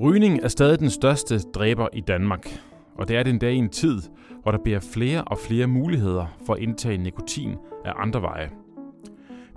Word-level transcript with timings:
Rygning 0.00 0.40
er 0.42 0.48
stadig 0.48 0.78
den 0.78 0.90
største 0.90 1.38
dræber 1.38 1.88
i 1.92 2.00
Danmark, 2.00 2.60
og 2.94 3.08
det 3.08 3.16
er 3.16 3.22
den 3.22 3.38
dag 3.38 3.52
i 3.52 3.56
en 3.56 3.68
tid, 3.68 4.02
hvor 4.42 4.52
der 4.52 4.58
bliver 4.64 4.80
flere 4.80 5.24
og 5.24 5.38
flere 5.38 5.66
muligheder 5.66 6.26
for 6.46 6.54
at 6.54 6.60
indtage 6.60 6.98
nikotin 6.98 7.54
af 7.84 7.92
andre 7.96 8.22
veje. 8.22 8.50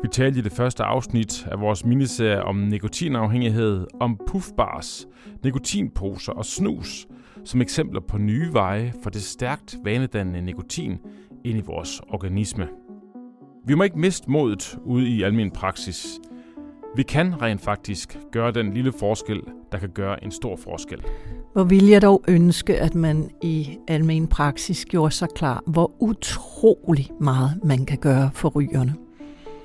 Vi 0.01 0.07
talte 0.11 0.39
i 0.39 0.41
det 0.41 0.51
første 0.51 0.83
afsnit 0.83 1.47
af 1.51 1.59
vores 1.59 1.85
miniserie 1.85 2.43
om 2.43 2.55
nikotinafhængighed, 2.55 3.87
om 3.99 4.19
puffbars, 4.27 5.07
nikotinposer 5.43 6.31
og 6.31 6.45
snus, 6.45 7.07
som 7.47 7.61
eksempler 7.61 8.01
på 8.01 8.17
nye 8.17 8.53
veje 8.53 8.93
for 9.03 9.09
det 9.09 9.21
stærkt 9.21 9.77
vanedannende 9.83 10.41
nikotin 10.41 10.97
ind 11.43 11.57
i 11.57 11.61
vores 11.61 12.01
organisme. 12.09 12.67
Vi 13.65 13.75
må 13.75 13.83
ikke 13.83 13.99
miste 13.99 14.31
modet 14.31 14.77
ude 14.85 15.07
i 15.07 15.23
almen 15.23 15.51
praksis. 15.51 16.19
Vi 16.95 17.03
kan 17.03 17.41
rent 17.41 17.61
faktisk 17.61 18.17
gøre 18.31 18.51
den 18.51 18.73
lille 18.73 18.93
forskel, 18.99 19.41
der 19.71 19.77
kan 19.77 19.89
gøre 19.89 20.23
en 20.23 20.31
stor 20.31 20.55
forskel. 20.55 21.03
Hvor 21.53 21.63
vil 21.63 21.87
jeg 21.87 22.01
dog 22.01 22.23
ønske, 22.27 22.79
at 22.79 22.95
man 22.95 23.29
i 23.43 23.77
almen 23.87 24.27
praksis 24.27 24.85
gjorde 24.85 25.11
sig 25.11 25.27
klar, 25.35 25.63
hvor 25.67 25.91
utrolig 25.99 27.09
meget 27.21 27.59
man 27.63 27.85
kan 27.85 27.97
gøre 27.97 28.29
for 28.33 28.49
rygerne. 28.49 28.95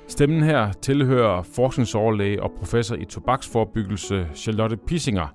Stemmen 0.07 0.43
her 0.43 0.71
tilhører 0.71 1.43
forskningsoverlæge 1.43 2.43
og 2.43 2.51
professor 2.57 2.95
i 2.95 3.05
tobaksforbyggelse 3.05 4.27
Charlotte 4.35 4.77
Pissinger, 4.77 5.27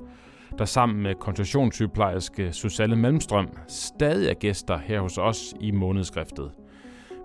der 0.59 0.65
sammen 0.65 1.03
med 1.03 1.15
konstitutionssygeplejerske 1.15 2.53
Susanne 2.53 2.97
Malmstrøm 2.97 3.49
stadig 3.69 4.29
er 4.29 4.35
gæster 4.35 4.79
her 4.79 5.01
hos 5.01 5.19
os 5.19 5.55
i 5.61 5.71
månedskriftet. 5.71 6.51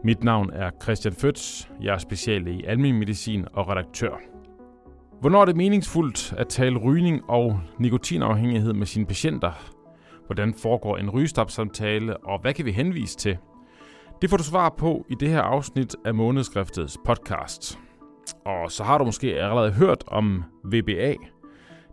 Mit 0.03 0.23
navn 0.23 0.49
er 0.53 0.69
Christian 0.83 1.13
Føds, 1.13 1.71
jeg 1.81 1.93
er 1.93 1.97
speciale 1.97 2.53
i 2.53 2.63
almen 2.63 2.99
medicin 2.99 3.45
og 3.53 3.67
redaktør. 3.67 4.15
Hvornår 5.21 5.41
er 5.41 5.45
det 5.45 5.55
meningsfuldt 5.55 6.33
at 6.37 6.47
tale 6.47 6.77
rygning 6.77 7.29
og 7.29 7.59
nikotinafhængighed 7.79 8.73
med 8.73 8.85
sine 8.85 9.05
patienter? 9.05 9.51
Hvordan 10.25 10.53
foregår 10.53 10.97
en 10.97 11.09
rygestopsamtale, 11.09 12.17
og 12.17 12.41
hvad 12.41 12.53
kan 12.53 12.65
vi 12.65 12.71
henvise 12.71 13.17
til? 13.17 13.37
Det 14.21 14.29
får 14.29 14.37
du 14.37 14.43
svar 14.43 14.75
på 14.77 15.05
i 15.09 15.15
det 15.19 15.29
her 15.29 15.41
afsnit 15.41 15.95
af 16.05 16.13
Månedskriftets 16.13 16.97
podcast. 17.05 17.79
Og 18.45 18.71
så 18.71 18.83
har 18.83 18.97
du 18.97 19.05
måske 19.05 19.41
allerede 19.41 19.71
hørt 19.71 20.03
om 20.07 20.43
VBA. 20.63 21.13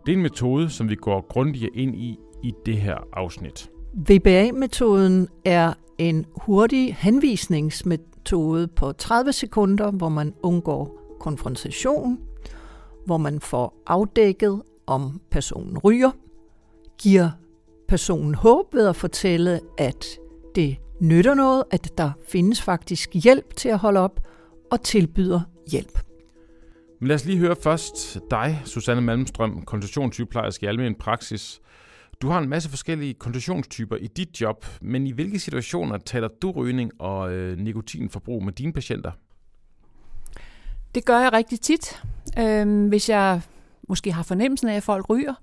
Det 0.05 0.11
er 0.11 0.15
en 0.15 0.21
metode, 0.21 0.69
som 0.69 0.89
vi 0.89 0.95
går 0.95 1.25
grundigere 1.29 1.71
ind 1.73 1.95
i 1.95 2.19
i 2.43 2.53
det 2.65 2.77
her 2.77 2.97
afsnit. 3.13 3.69
VBA-metoden 3.93 5.27
er 5.45 5.73
en 5.97 6.25
hurtig 6.35 6.95
henvisningsmetode 6.95 8.67
på 8.67 8.91
30 8.91 9.33
sekunder, 9.33 9.91
hvor 9.91 10.09
man 10.09 10.33
undgår 10.43 11.15
konfrontation, 11.19 12.19
hvor 13.05 13.17
man 13.17 13.39
får 13.39 13.83
afdækket, 13.87 14.61
om 14.87 15.21
personen 15.31 15.77
ryger, 15.77 16.11
giver 16.97 17.29
personen 17.87 18.35
håb 18.35 18.73
ved 18.73 18.87
at 18.87 18.95
fortælle, 18.95 19.59
at 19.77 20.05
det 20.55 20.77
nytter 21.01 21.33
noget, 21.33 21.63
at 21.71 21.97
der 21.97 22.11
findes 22.27 22.61
faktisk 22.61 23.09
hjælp 23.13 23.55
til 23.55 23.69
at 23.69 23.77
holde 23.77 23.99
op, 23.99 24.19
og 24.71 24.81
tilbyder 24.81 25.41
hjælp. 25.71 25.99
Men 27.01 27.07
lad 27.07 27.15
os 27.15 27.25
lige 27.25 27.37
høre 27.37 27.55
først 27.55 28.19
dig, 28.31 28.61
Susanne 28.65 29.01
Malmstrøm, 29.01 29.61
koncentrationssygeplejerske 29.61 30.65
i 30.65 30.67
almen 30.67 30.95
praksis. 30.95 31.61
Du 32.21 32.29
har 32.29 32.39
en 32.39 32.49
masse 32.49 32.69
forskellige 32.69 33.13
koncentrationstyper 33.13 33.95
i 33.95 34.07
dit 34.07 34.41
job, 34.41 34.65
men 34.81 35.07
i 35.07 35.11
hvilke 35.11 35.39
situationer 35.39 35.97
taler 35.97 36.27
du 36.41 36.51
rygning 36.51 36.91
og 36.99 37.33
øh, 37.33 37.57
nikotinforbrug 37.57 38.43
med 38.43 38.53
dine 38.53 38.73
patienter? 38.73 39.11
Det 40.95 41.05
gør 41.05 41.19
jeg 41.19 41.33
rigtig 41.33 41.61
tit, 41.61 42.01
øh, 42.39 42.87
hvis 42.87 43.09
jeg 43.09 43.41
måske 43.89 44.11
har 44.11 44.23
fornemmelsen 44.23 44.67
af, 44.67 44.75
at 44.75 44.83
folk 44.83 45.09
ryger. 45.09 45.33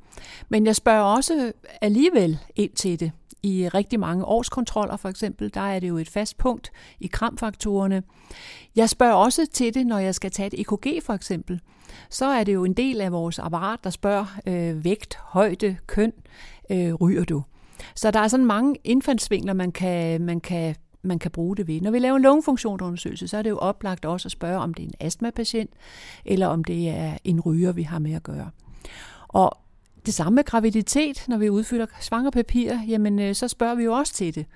Men 0.49 0.66
jeg 0.66 0.77
spørger 0.77 1.03
også 1.03 1.53
alligevel 1.81 2.38
ind 2.56 2.72
til 2.72 3.00
det. 3.00 3.12
I 3.43 3.69
rigtig 3.69 4.00
mange 4.00 4.25
årskontroller 4.25 4.97
for 4.97 5.09
eksempel, 5.09 5.54
der 5.54 5.60
er 5.60 5.81
det 5.81 5.88
jo 5.88 5.97
et 5.97 6.09
fast 6.09 6.38
punkt 6.38 6.71
i 7.00 7.06
kramfaktorerne. 7.06 8.03
Jeg 8.76 8.88
spørger 8.88 9.15
også 9.15 9.47
til 9.53 9.75
det, 9.75 9.87
når 9.87 9.99
jeg 9.99 10.15
skal 10.15 10.31
tage 10.31 10.47
et 10.47 10.60
EKG 10.60 11.03
for 11.03 11.12
eksempel. 11.12 11.60
Så 12.10 12.26
er 12.26 12.44
det 12.44 12.54
jo 12.54 12.65
en 12.65 12.75
del 12.75 13.00
af 13.00 13.12
vores 13.12 13.38
apparat, 13.38 13.78
der 13.84 13.91
spørger 13.91 14.38
øh, 14.47 14.84
vægt, 14.84 15.19
højde, 15.22 15.76
køn, 15.87 16.12
øh, 16.71 16.94
ryger 16.94 17.25
du? 17.25 17.43
Så 17.94 18.10
der 18.10 18.21
er 18.21 18.28
sådan 18.28 18.47
mange 18.47 18.76
indfaldsvinkler, 18.84 19.53
man 19.53 19.72
kan, 19.72 20.22
man 20.22 20.41
kan 20.41 20.76
man 21.03 21.19
kan 21.19 21.31
bruge 21.31 21.56
det 21.56 21.66
ved. 21.66 21.81
Når 21.81 21.91
vi 21.91 21.99
laver 21.99 22.16
en 22.16 22.22
lungefunktionsundersøgelse, 22.22 23.28
så 23.28 23.37
er 23.37 23.43
det 23.43 23.50
jo 23.50 23.59
oplagt 23.59 24.05
også 24.05 24.28
at 24.28 24.32
spørge, 24.32 24.59
om 24.59 24.75
det 24.75 24.82
er 24.82 24.87
en 24.87 24.94
astmapatient, 25.00 25.70
eller 26.25 26.47
om 26.47 26.65
det 26.65 26.88
er 26.88 27.16
en 27.25 27.41
ryger, 27.41 27.72
vi 27.72 27.82
har 27.82 27.99
med 27.99 28.12
at 28.12 28.22
gøre. 28.22 28.50
Og 29.28 29.59
det 30.08 30.14
samme 30.14 30.34
med 30.34 30.44
graviditet, 30.44 31.24
når 31.28 31.36
vi 31.36 31.50
udfylder 31.50 31.86
svangerpapirer, 32.00 32.80
jamen 32.88 33.19
øh, 33.19 33.34
så 33.34 33.48
spørger 33.48 33.74
vi 33.74 33.84
jo 33.84 33.92
også 33.92 34.14
til 34.14 34.34
det. 34.34 34.46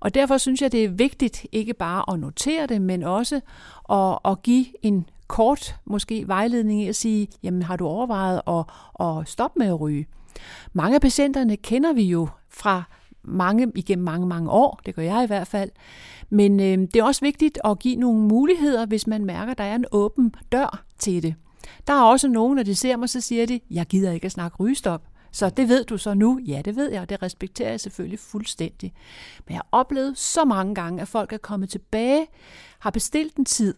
Og 0.00 0.14
derfor 0.14 0.38
synes 0.38 0.62
jeg, 0.62 0.72
det 0.72 0.84
er 0.84 0.88
vigtigt 0.88 1.46
ikke 1.52 1.74
bare 1.74 2.14
at 2.14 2.20
notere 2.20 2.66
det, 2.66 2.82
men 2.82 3.02
også 3.02 3.40
at, 3.90 4.18
at 4.24 4.42
give 4.42 4.66
en 4.82 5.06
kort 5.26 5.76
måske 5.84 6.28
vejledning 6.28 6.82
i 6.82 6.88
at 6.88 6.96
sige, 6.96 7.28
jamen 7.42 7.62
har 7.62 7.76
du 7.76 7.86
overvejet 7.86 8.40
at, 8.46 8.64
at 9.06 9.28
stoppe 9.28 9.58
med 9.58 9.66
at 9.66 9.80
ryge? 9.80 10.06
Mange 10.72 10.94
af 10.94 11.00
patienterne 11.00 11.56
kender 11.56 11.92
vi 11.92 12.02
jo 12.02 12.28
fra 12.50 12.82
mange 13.22 13.72
igennem 13.74 14.04
mange, 14.04 14.26
mange 14.26 14.50
år. 14.50 14.80
Det 14.86 14.94
gør 14.94 15.02
jeg 15.02 15.24
i 15.24 15.26
hvert 15.26 15.46
fald. 15.46 15.70
Men 16.30 16.60
øh, 16.60 16.78
det 16.78 16.96
er 16.96 17.04
også 17.04 17.20
vigtigt 17.20 17.58
at 17.64 17.78
give 17.78 17.96
nogle 17.96 18.20
muligheder, 18.20 18.86
hvis 18.86 19.06
man 19.06 19.24
mærker, 19.24 19.52
at 19.52 19.58
der 19.58 19.64
er 19.64 19.74
en 19.74 19.84
åben 19.92 20.34
dør 20.52 20.84
til 20.98 21.22
det. 21.22 21.34
Der 21.86 21.92
er 21.92 22.02
også 22.02 22.28
nogen, 22.28 22.56
når 22.56 22.62
de 22.62 22.74
ser 22.74 22.96
mig, 22.96 23.08
så 23.08 23.20
siger 23.20 23.46
de, 23.46 23.60
jeg 23.70 23.86
gider 23.86 24.12
ikke 24.12 24.24
at 24.24 24.32
snakke 24.32 24.56
rygestop. 24.60 25.02
Så 25.32 25.50
det 25.50 25.68
ved 25.68 25.84
du 25.84 25.98
så 25.98 26.14
nu? 26.14 26.40
Ja, 26.46 26.62
det 26.64 26.76
ved 26.76 26.92
jeg, 26.92 27.00
og 27.00 27.08
det 27.08 27.22
respekterer 27.22 27.70
jeg 27.70 27.80
selvfølgelig 27.80 28.18
fuldstændig. 28.18 28.92
Men 29.46 29.52
jeg 29.52 29.58
har 29.58 29.68
oplevet 29.72 30.18
så 30.18 30.44
mange 30.44 30.74
gange, 30.74 31.02
at 31.02 31.08
folk 31.08 31.32
er 31.32 31.38
kommet 31.38 31.68
tilbage, 31.68 32.26
har 32.78 32.90
bestilt 32.90 33.36
en 33.36 33.44
tid, 33.44 33.74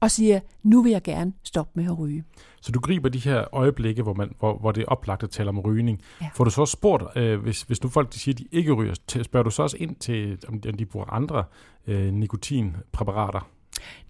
og 0.00 0.10
siger, 0.10 0.40
nu 0.62 0.82
vil 0.82 0.92
jeg 0.92 1.02
gerne 1.02 1.32
stoppe 1.44 1.72
med 1.74 1.84
at 1.84 1.98
ryge. 1.98 2.24
Så 2.60 2.72
du 2.72 2.80
griber 2.80 3.08
de 3.08 3.18
her 3.18 3.44
øjeblikke, 3.52 4.02
hvor, 4.02 4.14
man, 4.14 4.34
hvor, 4.38 4.58
hvor 4.58 4.72
det 4.72 4.80
er 4.80 4.86
oplagt 4.86 5.22
at 5.22 5.30
tale 5.30 5.48
om 5.48 5.60
rygning. 5.60 6.00
Ja. 6.20 6.28
Får 6.34 6.44
du 6.44 6.50
så 6.50 6.66
spurgt, 6.66 7.16
øh, 7.16 7.40
hvis, 7.40 7.62
hvis 7.62 7.82
nu 7.82 7.88
folk 7.88 8.12
de 8.12 8.18
siger, 8.18 8.34
at 8.34 8.38
de 8.38 8.46
ikke 8.52 8.72
ryger, 8.72 8.94
spørger 9.22 9.44
du 9.44 9.50
så 9.50 9.62
også 9.62 9.76
ind 9.80 9.96
til, 9.96 10.38
om 10.48 10.60
de 10.60 10.86
bruger 10.86 11.06
andre 11.06 11.44
øh, 11.86 12.12
nikotinpræparater? 12.12 13.48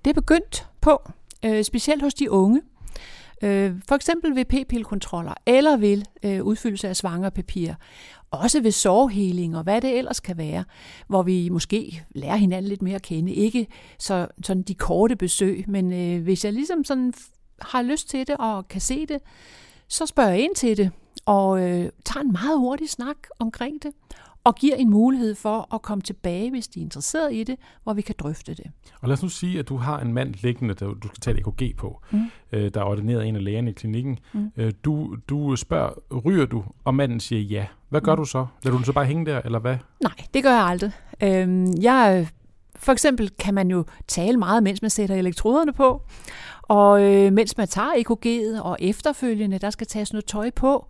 Det 0.05 0.11
er 0.11 0.15
begyndt 0.15 0.69
på, 0.81 1.11
øh, 1.45 1.65
specielt 1.65 2.03
hos 2.03 2.15
de 2.15 2.31
unge. 2.31 2.63
Øh, 3.43 3.75
for 3.89 3.95
eksempel 3.95 4.37
ved 4.37 4.45
p-pillekontroller 4.45 5.35
eller 5.47 5.77
ved 5.77 6.03
øh, 6.23 6.45
udfyldelse 6.45 6.89
af 6.89 6.97
svangerpapirer. 6.97 7.75
Også 8.31 8.61
ved 8.61 8.71
sårheling 8.71 9.57
og 9.57 9.63
hvad 9.63 9.81
det 9.81 9.99
ellers 9.99 10.21
kan 10.21 10.39
være, 10.39 10.65
hvor 11.07 11.23
vi 11.23 11.49
måske 11.49 12.05
lærer 12.15 12.37
hinanden 12.37 12.69
lidt 12.69 12.83
mere 12.83 12.95
at 12.95 13.03
kende. 13.03 13.33
Ikke 13.33 13.67
så, 13.99 14.29
sådan 14.43 14.63
de 14.63 14.75
korte 14.75 15.17
besøg, 15.17 15.65
men 15.69 15.93
øh, 15.93 16.23
hvis 16.23 16.45
jeg 16.45 16.53
ligesom 16.53 16.85
sådan 16.85 17.15
har 17.61 17.83
lyst 17.83 18.09
til 18.09 18.27
det 18.27 18.37
og 18.37 18.69
kan 18.69 18.81
se 18.81 19.07
det, 19.07 19.19
så 19.89 20.07
spørger 20.07 20.31
jeg 20.31 20.41
ind 20.41 20.55
til 20.55 20.77
det 20.77 20.91
og 21.27 21.61
øh, 21.61 21.91
tager 22.05 22.25
en 22.25 22.33
meget 22.33 22.59
hurtig 22.59 22.91
snak 22.91 23.17
omkring 23.39 23.83
det 23.83 23.93
og 24.49 24.55
giver 24.55 24.77
en 24.77 24.91
mulighed 24.91 25.35
for 25.35 25.75
at 25.75 25.83
komme 25.83 26.03
tilbage, 26.03 26.51
hvis 26.51 26.69
de 26.69 26.81
er 26.81 26.85
interesseret 26.85 27.35
i 27.35 27.45
det, 27.45 27.57
hvor 27.83 27.93
vi 27.93 28.03
kan 28.03 28.15
drøfte 28.19 28.55
det. 28.55 28.67
Og 29.01 29.09
lad 29.09 29.17
os 29.17 29.23
nu 29.23 29.29
sige, 29.29 29.59
at 29.59 29.69
du 29.69 29.77
har 29.77 30.01
en 30.01 30.13
mand 30.13 30.35
liggende, 30.35 30.75
der 30.75 30.87
du 30.87 31.09
skal 31.09 31.21
tage 31.21 31.39
et 31.39 31.47
EKG 31.47 31.77
på, 31.77 32.03
mm. 32.11 32.21
øh, 32.53 32.71
der 32.75 32.81
er 32.81 32.85
ordineret 32.85 33.27
en 33.27 33.37
af 33.37 33.45
lægerne 33.45 33.71
i 33.71 33.73
klinikken. 33.73 34.19
Mm. 34.33 34.51
Øh, 34.57 34.73
du, 34.85 35.17
du 35.29 35.57
spørger, 35.57 35.91
ryger 36.25 36.47
du? 36.47 36.65
Og 36.85 36.95
manden 36.95 37.21
siger 37.21 37.43
ja. 37.43 37.67
Hvad 37.89 38.01
gør 38.01 38.15
mm. 38.15 38.17
du 38.17 38.25
så? 38.25 38.47
Lader 38.63 38.73
du 38.73 38.77
den 38.77 38.85
så 38.85 38.93
bare 38.93 39.05
hænge 39.05 39.27
der, 39.27 39.41
eller 39.45 39.59
hvad? 39.59 39.77
Nej, 40.03 40.13
det 40.35 40.43
gør 40.43 40.53
jeg 40.53 40.65
aldrig. 40.65 40.93
Øh, 41.23 41.67
jeg, 41.83 42.29
for 42.77 42.93
eksempel 42.93 43.31
kan 43.39 43.55
man 43.55 43.71
jo 43.71 43.85
tale 44.07 44.37
meget, 44.37 44.63
mens 44.63 44.83
man 44.83 44.91
sætter 44.91 45.17
elektroderne 45.17 45.73
på. 45.73 46.03
Og 46.63 47.03
øh, 47.03 47.33
mens 47.33 47.57
man 47.57 47.69
tager 47.69 47.93
EKG'et, 47.93 48.63
og 48.63 48.77
efterfølgende, 48.81 49.59
der 49.59 49.71
skal 49.71 49.87
tages 49.87 50.13
noget 50.13 50.25
tøj 50.25 50.51
på. 50.51 50.87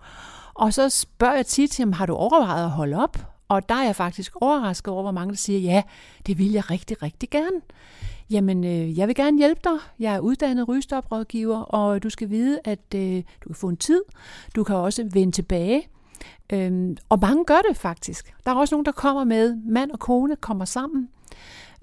Og 0.54 0.74
så 0.74 0.88
spørger 0.88 1.34
jeg 1.34 1.46
tit, 1.46 1.80
jamen, 1.80 1.94
har 1.94 2.06
du 2.06 2.14
overvejet 2.14 2.64
at 2.64 2.70
holde 2.70 2.96
op? 2.96 3.18
Og 3.48 3.68
der 3.68 3.74
er 3.74 3.84
jeg 3.84 3.96
faktisk 3.96 4.32
overrasket 4.40 4.92
over, 4.92 5.02
hvor 5.02 5.12
mange 5.12 5.30
der 5.30 5.36
siger, 5.36 5.60
ja, 5.60 5.82
det 6.26 6.38
vil 6.38 6.52
jeg 6.52 6.70
rigtig, 6.70 7.02
rigtig 7.02 7.30
gerne. 7.30 7.60
Jamen, 8.30 8.64
øh, 8.64 8.98
jeg 8.98 9.08
vil 9.08 9.14
gerne 9.14 9.38
hjælpe 9.38 9.60
dig. 9.64 9.78
Jeg 9.98 10.14
er 10.14 10.18
uddannet 10.18 10.68
rygestoprådgiver, 10.68 11.58
og 11.58 12.02
du 12.02 12.10
skal 12.10 12.30
vide, 12.30 12.60
at 12.64 12.94
øh, 12.94 13.22
du 13.44 13.48
kan 13.48 13.54
få 13.54 13.68
en 13.68 13.76
tid. 13.76 14.02
Du 14.56 14.64
kan 14.64 14.76
også 14.76 15.08
vende 15.12 15.32
tilbage. 15.32 15.88
Øhm, 16.52 16.96
og 17.08 17.18
mange 17.20 17.44
gør 17.44 17.60
det 17.68 17.76
faktisk. 17.76 18.34
Der 18.44 18.50
er 18.50 18.54
også 18.54 18.74
nogen, 18.74 18.84
der 18.84 18.92
kommer 18.92 19.24
med, 19.24 19.56
mand 19.56 19.90
og 19.90 19.98
kone 19.98 20.36
kommer 20.36 20.64
sammen 20.64 21.08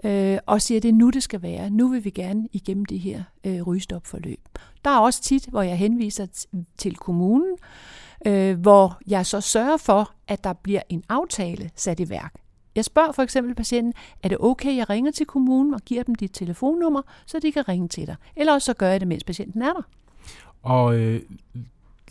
øh, 0.03 0.37
og 0.45 0.61
siger, 0.61 0.79
at 0.79 0.83
det 0.83 0.89
er 0.89 0.93
nu, 0.93 1.09
det 1.09 1.23
skal 1.23 1.41
være. 1.41 1.69
Nu 1.69 1.87
vil 1.87 2.05
vi 2.05 2.09
gerne 2.09 2.47
igennem 2.53 2.85
det 2.85 2.99
her 2.99 3.23
øh, 3.43 3.61
rygestopforløb. 3.61 4.39
Der 4.85 4.91
er 4.91 4.99
også 4.99 5.21
tit, 5.21 5.45
hvor 5.45 5.61
jeg 5.61 5.77
henviser 5.77 6.47
til 6.77 6.95
kommunen, 6.95 7.57
øh, 8.25 8.59
hvor 8.59 8.99
jeg 9.07 9.25
så 9.25 9.41
sørger 9.41 9.77
for, 9.77 10.11
at 10.27 10.43
der 10.43 10.53
bliver 10.53 10.81
en 10.89 11.03
aftale 11.09 11.69
sat 11.75 11.99
i 11.99 12.09
værk. 12.09 12.33
Jeg 12.75 12.85
spørger 12.85 13.11
for 13.11 13.21
eksempel 13.21 13.55
patienten, 13.55 13.93
er 14.23 14.29
det 14.29 14.37
okay, 14.39 14.77
jeg 14.77 14.89
ringer 14.89 15.11
til 15.11 15.25
kommunen 15.25 15.73
og 15.73 15.81
giver 15.81 16.03
dem 16.03 16.15
dit 16.15 16.31
telefonnummer, 16.33 17.01
så 17.25 17.39
de 17.39 17.51
kan 17.51 17.69
ringe 17.69 17.87
til 17.87 18.07
dig? 18.07 18.15
Eller 18.35 18.53
også 18.53 18.65
så 18.65 18.73
gør 18.73 18.89
jeg 18.89 18.99
det, 18.99 19.07
mens 19.07 19.23
patienten 19.23 19.61
er 19.61 19.73
der. 19.73 19.81
Og 20.63 20.95
øh, 20.95 21.21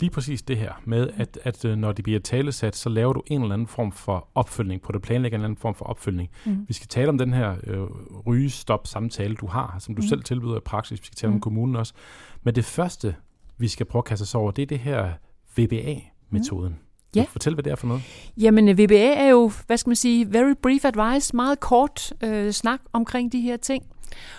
lige 0.01 0.11
præcis 0.11 0.43
det 0.43 0.57
her 0.57 0.73
med, 0.85 1.11
at, 1.17 1.39
at 1.43 1.65
øh, 1.65 1.77
når 1.77 1.93
de 1.93 2.03
bliver 2.03 2.21
talesat, 2.21 2.77
så 2.77 2.89
laver 2.89 3.13
du 3.13 3.23
en 3.27 3.43
eller 3.43 3.55
anden 3.55 3.69
form 3.69 3.93
for 3.93 4.29
opfølgning 4.35 4.83
på 4.83 4.93
det, 4.93 5.03
planlægger 5.03 5.39
en 5.39 5.41
eller 5.41 5.49
anden 5.49 5.61
form 5.61 5.75
for 5.75 5.85
opfølgning. 5.85 6.31
Mm. 6.45 6.65
Vi 6.69 6.75
skal 6.75 6.89
tale 6.89 7.09
om 7.09 7.19
den 7.19 7.33
her 7.33 7.57
øh, 7.65 7.83
rygestop-samtale, 8.27 9.35
du 9.35 9.47
har, 9.47 9.77
som 9.79 9.95
du 9.95 10.03
mm. 10.03 10.09
selv 10.09 10.23
tilbyder 10.23 10.57
i 10.57 10.61
praksis. 10.61 11.01
Vi 11.01 11.07
skal 11.07 11.17
tale 11.17 11.31
mm. 11.31 11.37
om 11.37 11.41
kommunen 11.41 11.77
også. 11.77 11.95
Men 12.43 12.55
det 12.55 12.65
første, 12.65 13.17
vi 13.59 13.69
skal 13.69 13.87
prøve 13.87 14.01
at 14.01 14.05
kaste 14.05 14.23
os 14.23 14.35
over, 14.35 14.51
det 14.51 14.63
er 14.63 14.67
det 14.67 14.79
her 14.79 15.13
VBA-metoden. 15.57 16.73
Mm. 16.73 16.79
Ja. 17.17 17.25
Fortæl, 17.29 17.55
hvad 17.55 17.65
det 17.65 17.71
er 17.71 17.77
for 17.77 17.87
noget. 17.87 18.03
Jamen, 18.37 18.79
VBA 18.79 19.15
er 19.15 19.29
jo, 19.29 19.53
hvad 19.67 19.77
skal 19.77 19.91
man 19.91 19.97
sige, 19.97 20.33
very 20.33 20.55
brief 20.63 20.85
advice, 20.85 21.37
meget 21.37 21.61
kort 21.61 22.13
øh, 22.23 22.53
snak 22.53 22.81
omkring 22.93 23.33
de 23.33 23.41
her 23.41 23.57
ting. 23.57 23.85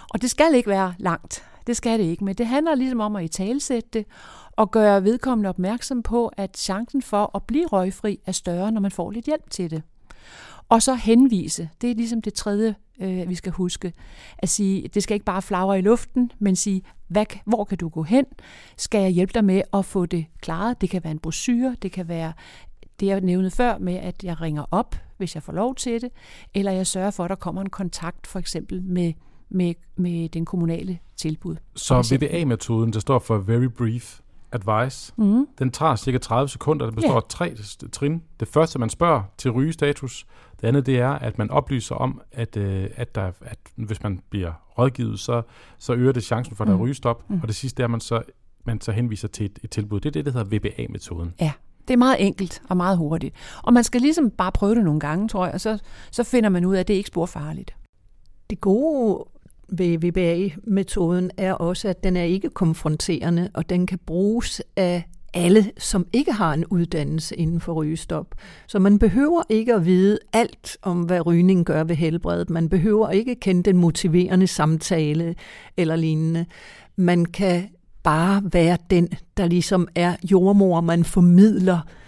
Og 0.09 0.21
det 0.21 0.29
skal 0.29 0.55
ikke 0.55 0.69
være 0.69 0.93
langt. 0.97 1.43
Det 1.67 1.77
skal 1.77 1.99
det 1.99 2.05
ikke, 2.05 2.23
men 2.23 2.35
det 2.35 2.47
handler 2.47 2.75
ligesom 2.75 2.99
om 2.99 3.15
at 3.15 3.23
i 3.23 3.27
talsætte 3.27 3.89
det, 3.93 4.05
og 4.51 4.71
gøre 4.71 5.03
vedkommende 5.03 5.49
opmærksom 5.49 6.03
på, 6.03 6.27
at 6.27 6.57
chancen 6.57 7.01
for 7.01 7.31
at 7.35 7.43
blive 7.43 7.67
røgfri 7.67 8.19
er 8.25 8.31
større, 8.31 8.71
når 8.71 8.81
man 8.81 8.91
får 8.91 9.11
lidt 9.11 9.25
hjælp 9.25 9.49
til 9.49 9.71
det. 9.71 9.83
Og 10.69 10.81
så 10.81 10.93
henvise. 10.93 11.69
Det 11.81 11.91
er 11.91 11.95
ligesom 11.95 12.21
det 12.21 12.33
tredje, 12.33 12.75
øh, 13.01 13.29
vi 13.29 13.35
skal 13.35 13.51
huske. 13.51 13.93
At 14.37 14.49
sige, 14.49 14.87
det 14.87 15.03
skal 15.03 15.13
ikke 15.13 15.25
bare 15.25 15.41
flagre 15.41 15.79
i 15.79 15.81
luften, 15.81 16.31
men 16.39 16.55
sige, 16.55 16.81
hvad, 17.07 17.25
hvor 17.45 17.63
kan 17.63 17.77
du 17.77 17.89
gå 17.89 18.03
hen? 18.03 18.25
Skal 18.77 19.01
jeg 19.01 19.11
hjælpe 19.11 19.33
dig 19.33 19.45
med 19.45 19.61
at 19.73 19.85
få 19.85 20.05
det 20.05 20.25
klaret? 20.41 20.81
Det 20.81 20.89
kan 20.89 21.03
være 21.03 21.11
en 21.11 21.19
brochure, 21.19 21.75
det 21.81 21.91
kan 21.91 22.07
være 22.07 22.33
det, 22.99 23.07
jeg 23.07 23.21
nævnte 23.21 23.51
før 23.51 23.77
med, 23.77 23.95
at 23.95 24.23
jeg 24.23 24.41
ringer 24.41 24.65
op, 24.71 24.95
hvis 25.17 25.35
jeg 25.35 25.43
får 25.43 25.53
lov 25.53 25.75
til 25.75 26.01
det, 26.01 26.09
eller 26.53 26.71
jeg 26.71 26.87
sørger 26.87 27.11
for, 27.11 27.23
at 27.23 27.29
der 27.29 27.35
kommer 27.35 27.61
en 27.61 27.69
kontakt 27.69 28.27
for 28.27 28.39
eksempel 28.39 28.83
med, 28.83 29.13
med, 29.49 29.73
med 29.95 30.29
den 30.29 30.45
kommunale 30.45 30.99
tilbud. 31.15 31.55
Så 31.75 32.15
VBA-metoden, 32.15 32.93
der 32.93 32.99
står 32.99 33.19
for 33.19 33.37
Very 33.37 33.65
Brief 33.77 34.19
Advice, 34.51 35.13
mm. 35.17 35.47
den 35.59 35.71
tager 35.71 35.95
cirka 35.95 36.17
30 36.17 36.49
sekunder. 36.49 36.85
Den 36.85 36.95
består 36.95 37.09
yeah. 37.09 37.15
af 37.15 37.23
tre 37.29 37.55
trin. 37.91 38.23
Det 38.39 38.47
første, 38.47 38.79
man 38.79 38.89
spørger 38.89 39.23
til 39.37 39.51
rygestatus. 39.51 40.25
Det 40.61 40.67
andet, 40.67 40.85
det 40.85 40.99
er, 40.99 41.09
at 41.09 41.37
man 41.37 41.51
oplyser 41.51 41.95
om, 41.95 42.21
at, 42.31 42.57
øh, 42.57 42.89
at, 42.95 43.15
der, 43.15 43.31
at 43.41 43.57
hvis 43.75 44.03
man 44.03 44.19
bliver 44.29 44.51
rådgivet, 44.77 45.19
så, 45.19 45.41
så 45.77 45.93
øger 45.93 46.11
det 46.11 46.23
chancen 46.23 46.55
for, 46.55 46.63
at 46.63 46.67
der 46.67 46.73
er 46.73 46.77
mm. 46.77 46.83
rygestop. 46.83 47.29
Mm. 47.29 47.39
Og 47.41 47.47
det 47.47 47.55
sidste 47.55 47.83
er, 47.83 47.85
at 47.85 47.91
man 47.91 47.99
så, 47.99 48.23
man 48.65 48.81
så 48.81 48.91
henviser 48.91 49.27
til 49.27 49.45
et, 49.45 49.59
et 49.63 49.69
tilbud. 49.69 49.99
Det 49.99 50.09
er 50.09 50.11
det, 50.11 50.25
der 50.25 50.31
hedder 50.31 50.57
VBA-metoden. 50.57 51.33
Ja. 51.41 51.51
Det 51.87 51.93
er 51.93 51.97
meget 51.97 52.15
enkelt 52.19 52.61
og 52.69 52.77
meget 52.77 52.97
hurtigt. 52.97 53.35
Og 53.63 53.73
man 53.73 53.83
skal 53.83 54.01
ligesom 54.01 54.31
bare 54.31 54.51
prøve 54.51 54.75
det 54.75 54.83
nogle 54.83 54.99
gange, 54.99 55.27
tror 55.27 55.45
jeg, 55.45 55.53
og 55.53 55.61
så, 55.61 55.79
så 56.11 56.23
finder 56.23 56.49
man 56.49 56.65
ud 56.65 56.75
af, 56.75 56.79
at 56.79 56.87
det 56.87 56.93
ikke 56.93 57.11
er 57.21 57.25
farligt. 57.25 57.75
Det 58.49 58.61
gode 58.61 59.25
ved 59.69 59.97
VBA-metoden 59.97 61.31
er 61.37 61.53
også, 61.53 61.87
at 61.87 62.03
den 62.03 62.17
er 62.17 62.23
ikke 62.23 62.49
konfronterende, 62.49 63.49
og 63.53 63.69
den 63.69 63.87
kan 63.87 63.99
bruges 64.05 64.61
af 64.75 65.03
alle, 65.33 65.71
som 65.77 66.07
ikke 66.13 66.31
har 66.31 66.53
en 66.53 66.65
uddannelse 66.65 67.35
inden 67.35 67.59
for 67.61 67.73
rygestop. 67.73 68.35
Så 68.67 68.79
man 68.79 68.99
behøver 68.99 69.43
ikke 69.49 69.73
at 69.73 69.85
vide 69.85 70.19
alt 70.33 70.77
om, 70.81 71.01
hvad 71.01 71.25
rygning 71.25 71.65
gør 71.65 71.83
ved 71.83 71.95
helbredet. 71.95 72.49
Man 72.49 72.69
behøver 72.69 73.09
ikke 73.09 73.35
kende 73.35 73.63
den 73.63 73.77
motiverende 73.77 74.47
samtale 74.47 75.35
eller 75.77 75.95
lignende. 75.95 76.45
Man 76.95 77.25
kan 77.25 77.69
bare 78.03 78.41
være 78.53 78.77
den, 78.89 79.09
der 79.37 79.47
ligesom 79.47 79.87
er 79.95 80.15
jordmor, 80.31 80.81
man 80.81 81.03
formidler 81.03 81.77
øh, 81.77 82.04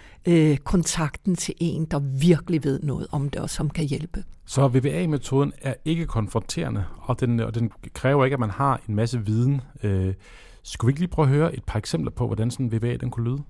kontakten 0.63 1.35
til 1.35 1.53
en, 1.57 1.85
der 1.85 1.99
virkelig 1.99 2.63
ved 2.63 2.79
noget 2.83 3.07
om 3.11 3.29
det, 3.29 3.41
og 3.41 3.49
som 3.49 3.69
kan 3.69 3.85
hjælpe. 3.85 4.23
Så 4.45 4.67
VBA-metoden 4.67 5.53
er 5.61 5.73
ikke 5.85 6.05
konfronterende, 6.05 6.85
og 6.97 7.19
den, 7.19 7.39
og 7.39 7.55
den 7.55 7.71
kræver 7.93 8.25
ikke, 8.25 8.33
at 8.33 8.39
man 8.39 8.49
har 8.49 8.81
en 8.89 8.95
masse 8.95 9.25
viden. 9.25 9.61
Øh, 9.83 10.13
skulle 10.63 10.87
vi 10.87 10.91
ikke 10.91 10.99
lige 10.99 11.09
prøve 11.09 11.27
at 11.27 11.33
høre 11.33 11.55
et 11.55 11.63
par 11.63 11.79
eksempler 11.79 12.11
på, 12.11 12.25
hvordan 12.27 12.51
sådan 12.51 12.65
en 12.65 12.71
VBA 12.71 12.97
den 12.97 13.11
kunne 13.11 13.29
lyde? 13.29 13.43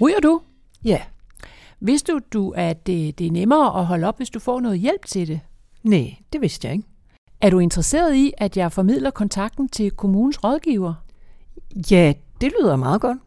Ryger 0.00 0.20
du? 0.22 0.40
Ja. 0.84 1.00
Vidste 1.80 2.12
du, 2.12 2.20
du, 2.32 2.50
at 2.50 2.86
det, 2.86 3.18
det 3.18 3.26
er 3.26 3.30
nemmere 3.30 3.80
at 3.80 3.86
holde 3.86 4.06
op, 4.06 4.16
hvis 4.16 4.30
du 4.30 4.38
får 4.38 4.60
noget 4.60 4.78
hjælp 4.78 5.06
til 5.06 5.28
det? 5.28 5.40
Nej, 5.82 6.16
det 6.32 6.40
vidste 6.40 6.68
jeg 6.68 6.76
ikke. 6.76 6.89
Er 7.40 7.50
du 7.50 7.58
interesseret 7.58 8.14
i, 8.14 8.32
at 8.38 8.56
jeg 8.56 8.72
formidler 8.72 9.10
kontakten 9.10 9.68
til 9.68 9.90
kommunens 9.90 10.44
rådgiver? 10.44 10.94
Ja, 11.90 12.12
det 12.40 12.52
lyder 12.60 12.76
meget 12.76 13.00
godt. 13.00 13.18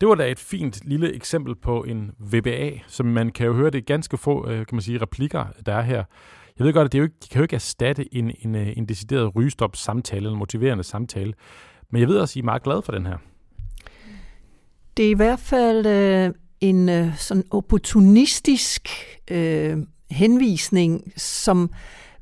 Det 0.00 0.08
var 0.08 0.14
da 0.14 0.30
et 0.30 0.38
fint 0.38 0.80
lille 0.84 1.14
eksempel 1.14 1.54
på 1.54 1.82
en 1.82 2.10
VBA, 2.18 2.70
som 2.86 3.06
man 3.06 3.30
kan 3.30 3.46
jo 3.46 3.54
høre 3.54 3.70
det 3.70 3.86
ganske 3.86 4.16
få 4.16 4.48
øh, 4.48 4.56
kan 4.56 4.66
man 4.72 4.80
sige, 4.80 4.98
replikker, 5.02 5.44
der 5.66 5.74
er 5.74 5.82
her. 5.82 6.04
Jeg 6.58 6.66
ved 6.66 6.72
godt, 6.72 6.84
at 6.84 6.92
det 6.92 6.98
jo 6.98 7.04
ikke, 7.04 7.16
de 7.24 7.28
kan 7.28 7.38
jo 7.38 7.42
ikke 7.42 7.54
erstatte 7.54 8.14
en, 8.14 8.30
en, 8.40 8.54
øh, 8.54 8.68
en 8.76 8.88
decideret 8.88 9.36
rygestop-samtale 9.36 10.26
eller 10.26 10.38
motiverende 10.38 10.84
samtale, 10.84 11.32
men 11.90 12.00
jeg 12.00 12.08
ved 12.08 12.18
også, 12.18 12.32
at 12.32 12.36
I 12.36 12.38
er 12.38 12.44
meget 12.44 12.62
glade 12.62 12.82
for 12.82 12.92
den 12.92 13.06
her. 13.06 13.16
Det 14.96 15.06
er 15.06 15.10
i 15.10 15.14
hvert 15.14 15.40
fald 15.40 15.86
øh, 15.86 16.34
en 16.60 16.88
øh, 16.88 17.16
sådan 17.16 17.44
opportunistisk 17.50 18.88
øh, 19.30 19.78
henvisning, 20.10 21.12
som 21.16 21.70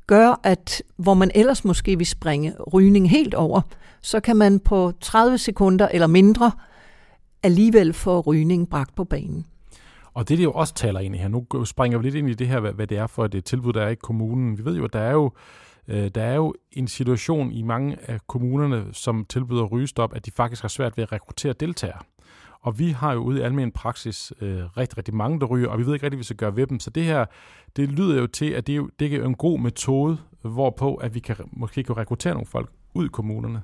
gør, 0.07 0.39
at 0.43 0.83
hvor 0.97 1.13
man 1.13 1.31
ellers 1.35 1.65
måske 1.65 1.97
vil 1.97 2.07
springe 2.07 2.53
rygning 2.73 3.09
helt 3.09 3.33
over, 3.33 3.61
så 4.01 4.19
kan 4.19 4.35
man 4.35 4.59
på 4.59 4.93
30 5.01 5.37
sekunder 5.37 5.87
eller 5.87 6.07
mindre 6.07 6.51
alligevel 7.43 7.93
få 7.93 8.19
rygning 8.19 8.69
bragt 8.69 8.95
på 8.95 9.03
banen. 9.03 9.45
Og 10.13 10.29
det, 10.29 10.37
det 10.37 10.43
jo 10.43 10.51
også 10.51 10.73
taler 10.73 10.99
ind 10.99 11.15
i 11.15 11.17
her, 11.17 11.27
nu 11.27 11.65
springer 11.65 11.97
vi 11.97 12.03
lidt 12.03 12.15
ind 12.15 12.29
i 12.29 12.33
det 12.33 12.47
her, 12.47 12.59
hvad, 12.59 12.73
hvad 12.73 12.87
det 12.87 12.97
er 12.97 13.07
for 13.07 13.25
et 13.25 13.45
tilbud, 13.45 13.73
der 13.73 13.81
er 13.81 13.89
i 13.89 13.95
kommunen. 13.95 14.57
Vi 14.57 14.65
ved 14.65 14.77
jo, 14.77 14.85
at 14.85 14.93
der 14.93 14.99
er 14.99 15.11
jo, 15.11 15.31
øh, 15.87 16.11
der 16.15 16.23
er 16.23 16.35
jo 16.35 16.53
en 16.71 16.87
situation 16.87 17.51
i 17.51 17.61
mange 17.61 17.97
af 18.07 18.19
kommunerne, 18.27 18.85
som 18.91 19.25
tilbyder 19.29 19.63
rygestop, 19.63 20.15
at 20.15 20.25
de 20.25 20.31
faktisk 20.31 20.61
har 20.61 20.69
svært 20.69 20.97
ved 20.97 21.03
at 21.03 21.11
rekruttere 21.11 21.53
deltagere. 21.53 21.99
Og 22.63 22.79
vi 22.79 22.89
har 22.89 23.13
jo 23.13 23.19
ude 23.19 23.39
i 23.39 23.41
almen 23.41 23.71
praksis 23.71 24.33
øh, 24.41 24.77
rigtig, 24.77 24.97
rigtig 24.97 25.15
mange, 25.15 25.39
der 25.39 25.45
ryger, 25.45 25.69
og 25.69 25.79
vi 25.79 25.85
ved 25.85 25.93
ikke 25.93 26.05
rigtig, 26.05 26.17
hvad 26.17 26.23
vi 26.23 26.23
skal 26.23 26.37
gøre 26.37 26.55
ved 26.55 26.67
dem. 26.67 26.79
Så 26.79 26.89
det 26.89 27.03
her, 27.03 27.25
det 27.75 27.89
lyder 27.89 28.19
jo 28.19 28.27
til, 28.27 28.49
at 28.49 28.67
det 28.67 28.73
er, 28.73 28.77
jo, 28.77 28.89
det 28.99 29.15
er 29.15 29.25
en 29.25 29.35
god 29.35 29.59
metode, 29.59 30.17
hvorpå 30.41 30.95
at 30.95 31.15
vi 31.15 31.19
kan 31.19 31.35
måske 31.51 31.83
kan 31.83 31.97
rekruttere 31.97 32.33
nogle 32.33 32.47
folk 32.47 32.69
ud 32.93 33.05
i 33.05 33.09
kommunerne. 33.11 33.61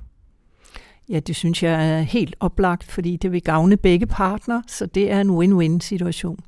Ja, 1.09 1.19
det 1.19 1.35
synes 1.35 1.63
jeg 1.63 1.89
er 1.89 2.01
helt 2.01 2.35
oplagt, 2.39 2.91
fordi 2.91 3.17
det 3.17 3.31
vil 3.31 3.43
gavne 3.43 3.77
begge 3.77 4.07
partner, 4.07 4.61
så 4.67 4.85
det 4.85 5.11
er 5.11 5.21
en 5.21 5.29
win-win 5.29 5.79
situation. 5.79 6.39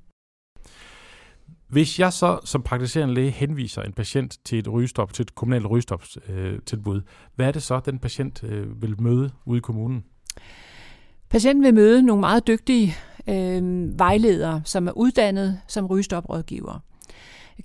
Hvis 1.68 2.00
jeg 2.00 2.14
så 2.14 2.40
som 2.46 2.64
praktiserende 2.64 3.14
læge 3.14 3.32
henviser 3.32 3.82
en 3.82 3.94
patient 3.94 4.38
til 4.46 4.60
et 4.60 4.74
rygestop, 4.74 5.14
til 5.14 5.24
et 5.24 5.36
kommunalt 5.36 5.70
rygestopstilbud, 5.70 6.96
øh, 6.96 7.02
hvad 7.36 7.48
er 7.48 7.52
det 7.52 7.64
så, 7.64 7.80
den 7.80 8.00
patient 8.00 8.44
øh, 8.44 8.82
vil 8.82 9.02
møde 9.02 9.32
ude 9.46 9.58
i 9.58 9.62
kommunen? 9.62 10.04
Patienten 11.32 11.64
vil 11.64 11.74
møde 11.74 12.02
nogle 12.02 12.20
meget 12.20 12.48
dygtige 12.48 12.96
øh, 13.28 14.00
vejledere, 14.00 14.62
som 14.66 14.88
er 14.88 14.92
uddannet 14.92 15.60
som 15.68 15.86
rygestoprådgiver. 15.86 16.80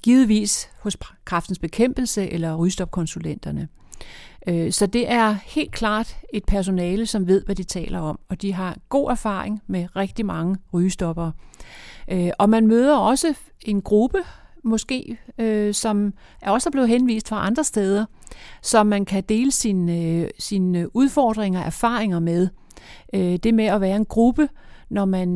Givetvis 0.02 0.70
hos 0.80 0.96
kraftens 1.24 1.58
bekæmpelse 1.58 2.30
eller 2.30 2.56
rygestopkonsulenterne. 2.56 3.68
Øh, 4.48 4.72
så 4.72 4.86
det 4.86 5.10
er 5.10 5.36
helt 5.44 5.72
klart 5.72 6.16
et 6.34 6.44
personale, 6.44 7.06
som 7.06 7.26
ved, 7.26 7.44
hvad 7.44 7.54
de 7.54 7.64
taler 7.64 7.98
om, 7.98 8.18
og 8.28 8.42
de 8.42 8.52
har 8.52 8.76
god 8.88 9.10
erfaring 9.10 9.62
med 9.66 9.96
rigtig 9.96 10.26
mange 10.26 10.56
rygestopper. 10.74 11.30
Øh, 12.10 12.30
og 12.38 12.50
man 12.50 12.66
møder 12.66 12.96
også 12.96 13.34
en 13.62 13.82
gruppe, 13.82 14.18
måske, 14.64 15.18
øh, 15.38 15.74
som 15.74 16.12
er 16.42 16.50
også 16.50 16.70
blevet 16.70 16.88
henvist 16.88 17.28
fra 17.28 17.46
andre 17.46 17.64
steder, 17.64 18.04
som 18.62 18.86
man 18.86 19.04
kan 19.04 19.22
dele 19.28 19.50
sine, 19.50 20.00
øh, 20.02 20.28
sine 20.38 20.96
udfordringer 20.96 21.60
og 21.60 21.66
erfaringer 21.66 22.20
med. 22.20 22.48
Det 23.12 23.54
med 23.54 23.64
at 23.64 23.80
være 23.80 23.96
en 23.96 24.04
gruppe, 24.04 24.48
når 24.88 25.04
man, 25.04 25.28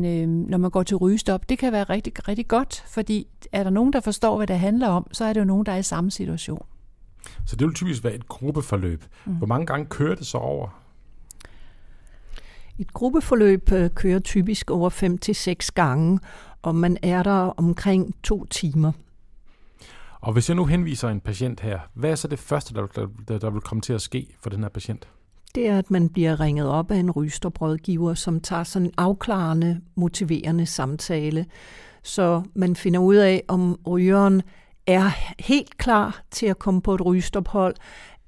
når 0.49 0.57
man 0.57 0.71
går 0.71 0.83
til 0.83 0.97
rygestop, 0.97 1.49
det 1.49 1.59
kan 1.59 1.71
være 1.71 1.83
rigtig, 1.83 2.27
rigtig 2.27 2.47
godt, 2.47 2.83
fordi 2.87 3.27
er 3.51 3.63
der 3.63 3.69
nogen, 3.69 3.93
der 3.93 3.99
forstår, 3.99 4.37
hvad 4.37 4.47
det 4.47 4.59
handler 4.59 4.87
om, 4.87 5.07
så 5.11 5.25
er 5.25 5.33
det 5.33 5.39
jo 5.39 5.45
nogen, 5.45 5.65
der 5.65 5.71
er 5.71 5.77
i 5.77 5.83
samme 5.83 6.11
situation. 6.11 6.65
Så 7.45 7.55
det 7.55 7.67
vil 7.67 7.75
typisk 7.75 8.03
være 8.03 8.13
et 8.13 8.27
gruppeforløb. 8.27 9.03
Mm. 9.25 9.35
Hvor 9.35 9.47
mange 9.47 9.65
gange 9.65 9.85
kører 9.85 10.15
det 10.15 10.25
så 10.25 10.37
over? 10.37 10.81
Et 12.79 12.93
gruppeforløb 12.93 13.71
øh, 13.71 13.89
kører 13.89 14.19
typisk 14.19 14.71
over 14.71 14.89
5 14.89 15.17
til 15.17 15.35
seks 15.35 15.71
gange, 15.71 16.19
og 16.61 16.75
man 16.75 16.97
er 17.03 17.23
der 17.23 17.59
omkring 17.59 18.15
to 18.23 18.45
timer. 18.45 18.91
Og 20.21 20.33
hvis 20.33 20.49
jeg 20.49 20.55
nu 20.55 20.65
henviser 20.65 21.09
en 21.09 21.19
patient 21.19 21.59
her, 21.59 21.79
hvad 21.93 22.11
er 22.11 22.15
så 22.15 22.27
det 22.27 22.39
første, 22.39 22.73
der, 22.73 22.87
der, 23.27 23.37
der 23.37 23.49
vil 23.49 23.61
komme 23.61 23.81
til 23.81 23.93
at 23.93 24.01
ske 24.01 24.35
for 24.41 24.49
den 24.49 24.61
her 24.61 24.69
patient? 24.69 25.07
Det 25.55 25.67
er, 25.67 25.77
at 25.77 25.91
man 25.91 26.09
bliver 26.09 26.39
ringet 26.39 26.67
op 26.67 26.91
af 26.91 26.95
en 26.95 27.11
rysterbrødgiver, 27.11 28.13
som 28.13 28.39
tager 28.39 28.63
sådan 28.63 28.85
en 28.85 28.93
afklarende, 28.97 29.81
motiverende 29.95 30.65
samtale. 30.65 31.45
Så 32.03 32.41
man 32.53 32.75
finder 32.75 32.99
ud 32.99 33.15
af, 33.15 33.43
om 33.47 33.79
rygeren 33.87 34.41
er 34.87 35.09
helt 35.39 35.77
klar 35.77 36.21
til 36.31 36.45
at 36.45 36.59
komme 36.59 36.81
på 36.81 36.93
et 36.93 37.05
rygestophold, 37.05 37.75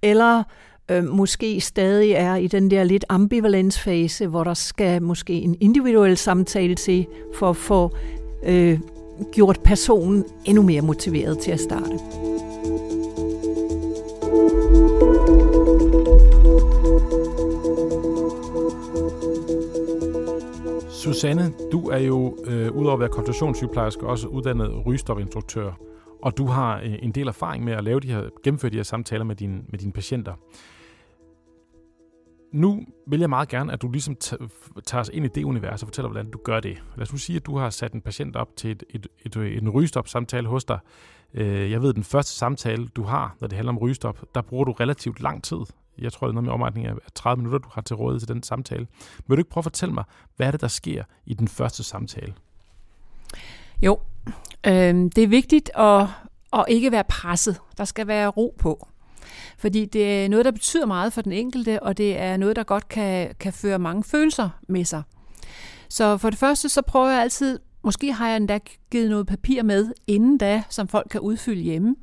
eller 0.01 0.44
øh, 0.92 1.03
måske 1.03 1.62
stadig 1.62 2.12
er 2.12 2.36
i 2.36 2.48
den 2.48 2.72
der 2.72 2.84
lidt 2.84 3.06
ambivalensfase, 3.10 4.27
hvor 4.27 4.44
der 4.44 4.53
skal 4.53 5.01
måske 5.01 5.34
en 5.34 5.56
individuel 5.60 6.18
samtale 6.18 6.75
til 6.75 7.08
for 7.36 7.50
at 7.50 7.58
få 7.58 7.96
øh, 8.46 8.80
gjort 9.32 9.60
personen 9.63 10.25
endnu 10.46 10.63
mere 10.63 10.82
motiveret 10.82 11.39
til 11.39 11.51
at 11.51 11.60
starte. 11.60 12.00
Susanne, 21.03 21.53
du 21.72 21.89
er 21.89 21.98
jo 21.98 22.38
øh, 22.45 22.72
udover 22.72 22.93
at 22.93 23.00
være 23.00 23.10
konsultationssygeplejerske 23.10 24.07
også 24.07 24.27
uddannet 24.27 24.86
rygestopinstruktør, 24.86 25.72
og 26.22 26.38
du 26.38 26.45
har 26.45 26.81
øh, 26.83 26.95
en 27.01 27.12
del 27.12 27.27
erfaring 27.27 27.63
med 27.63 27.74
at 27.74 27.83
lave 27.83 28.00
de 28.00 28.07
her, 28.07 28.24
gennemføre 28.43 28.72
de 28.72 28.75
her 28.75 28.83
samtaler 28.83 29.24
med, 29.24 29.36
din, 29.36 29.65
med 29.69 29.79
dine 29.79 29.91
patienter. 29.91 30.33
Nu 32.53 32.86
vil 33.07 33.19
jeg 33.19 33.29
meget 33.29 33.50
gerne, 33.50 33.74
at 33.74 33.81
du 33.81 33.91
ligesom 33.91 34.15
tager 34.86 35.01
os 35.01 35.10
ind 35.13 35.25
i 35.25 35.29
det 35.36 35.43
univers 35.43 35.81
og 35.83 35.88
fortæller, 35.88 36.10
hvordan 36.10 36.31
du 36.31 36.39
gør 36.43 36.60
det. 36.60 36.83
Lad 36.95 37.01
os 37.01 37.12
nu 37.12 37.17
sige, 37.17 37.36
at 37.36 37.45
du 37.45 37.57
har 37.57 37.69
sat 37.69 37.93
en 37.93 38.01
patient 38.01 38.36
op 38.36 38.48
til 38.55 38.72
et, 38.72 38.83
et, 38.89 39.07
et, 39.25 39.57
en 39.57 39.69
rygestop-samtale 39.69 40.48
hos 40.48 40.65
dig. 40.65 40.79
Øh, 41.33 41.72
jeg 41.72 41.81
ved, 41.81 41.93
den 41.93 42.03
første 42.03 42.31
samtale, 42.31 42.88
du 42.88 43.03
har, 43.03 43.36
når 43.41 43.48
det 43.48 43.55
handler 43.55 43.72
om 43.72 43.77
rygestop, 43.77 44.25
der 44.36 44.41
bruger 44.41 44.65
du 44.65 44.72
relativt 44.72 45.22
lang 45.22 45.43
tid. 45.43 45.57
Jeg 45.98 46.13
tror, 46.13 46.27
det 46.27 46.31
er 46.31 46.33
noget 46.33 46.45
med 46.45 46.53
omretning 46.53 46.88
af 46.88 46.93
30 47.15 47.38
minutter, 47.38 47.60
du 47.60 47.69
har 47.74 47.81
til 47.81 47.95
rådighed 47.95 48.19
til 48.19 48.27
den 48.27 48.43
samtale. 48.43 48.88
Vil 49.27 49.38
du 49.38 49.41
ikke 49.41 49.50
prøve 49.50 49.62
at 49.62 49.65
fortælle 49.65 49.93
mig, 49.93 50.03
hvad 50.36 50.48
er 50.48 50.51
det, 50.51 50.62
der 50.62 50.67
sker 50.67 51.03
i 51.25 51.33
den 51.33 51.48
første 51.48 51.83
samtale? 51.83 52.33
Jo, 53.81 54.00
øh, 54.67 54.93
det 55.15 55.17
er 55.17 55.27
vigtigt 55.27 55.72
at, 55.75 56.07
at 56.53 56.65
ikke 56.67 56.91
være 56.91 57.03
presset. 57.03 57.62
Der 57.77 57.86
skal 57.86 58.07
være 58.07 58.27
ro 58.27 58.55
på. 58.60 58.88
Fordi 59.58 59.86
det 59.86 60.24
er 60.24 60.30
noget, 60.30 60.46
der 60.46 60.51
betyder 60.51 60.86
meget 60.86 61.13
for 61.13 61.22
den 61.22 61.32
enkelte, 61.32 61.84
og 61.84 61.98
det 61.98 62.20
er 62.20 62.38
noget, 62.38 62.56
der 62.56 62.63
godt 62.63 62.89
kan, 62.89 63.36
kan 63.39 63.53
føre 63.53 63.80
mange 63.80 64.03
følelser 64.03 64.50
med 64.68 64.86
sig. 64.86 65.03
Så 65.89 66.18
for 66.18 66.30
det 66.30 66.39
første, 66.39 66.70
så 66.70 66.82
prøver 66.82 67.10
jeg 67.10 67.22
altid, 67.22 67.60
måske 67.84 68.13
har 68.13 68.27
jeg 68.27 68.38
endda 68.38 68.60
givet 68.92 69.10
noget 69.10 69.27
papir 69.27 69.63
med 69.63 69.92
inden 70.08 70.38
da, 70.38 70.63
som 70.70 70.88
folk 70.88 71.08
kan 71.12 71.22
udfylde 71.22 71.62
hjemme. 71.62 71.96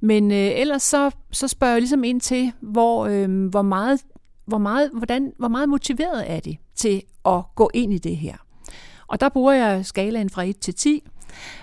Men 0.00 0.30
øh, 0.30 0.36
ellers 0.36 0.82
så, 0.82 1.10
så 1.32 1.48
spørger 1.48 1.72
jeg 1.74 1.80
ligesom 1.80 2.04
ind 2.04 2.20
til, 2.20 2.52
hvor, 2.60 3.06
øh, 3.06 3.48
hvor, 3.48 3.62
meget, 3.62 4.00
hvor, 4.46 4.58
meget, 4.58 4.90
hvordan, 4.92 5.32
hvor 5.38 5.48
meget 5.48 5.68
motiveret 5.68 6.30
er 6.30 6.40
de 6.40 6.56
til 6.74 7.02
at 7.24 7.42
gå 7.54 7.70
ind 7.74 7.92
i 7.92 7.98
det 7.98 8.16
her. 8.16 8.36
Og 9.06 9.20
der 9.20 9.28
bruger 9.28 9.52
jeg 9.52 9.86
skalaen 9.86 10.30
fra 10.30 10.42
1 10.42 10.58
til 10.58 10.74
10, 10.74 11.02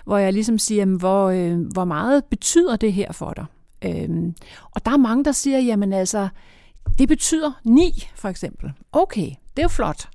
hvor 0.06 0.18
jeg 0.18 0.34
ligesom 0.34 0.58
siger, 0.58 0.82
jamen, 0.82 0.98
hvor, 0.98 1.30
øh, 1.30 1.60
hvor 1.74 1.86
meget 1.86 2.26
betyder 2.26 2.76
det 2.76 2.94
her 2.94 3.12
for 3.12 3.34
dig? 3.34 3.46
Øhm, 3.86 4.36
og 4.72 4.86
der 4.86 4.92
er 4.92 4.98
mange, 4.98 5.26
der 5.26 5.32
siger, 5.32 5.60
jamen 5.60 5.94
altså, 5.94 6.28
det 6.98 7.08
betyder 7.08 7.52
9 7.64 8.10
for 8.16 8.30
eksempel. 8.30 8.72
Okay, 8.92 9.30
det 9.30 9.60
er 9.60 9.64
jo 9.64 9.68
flot. 9.68 10.10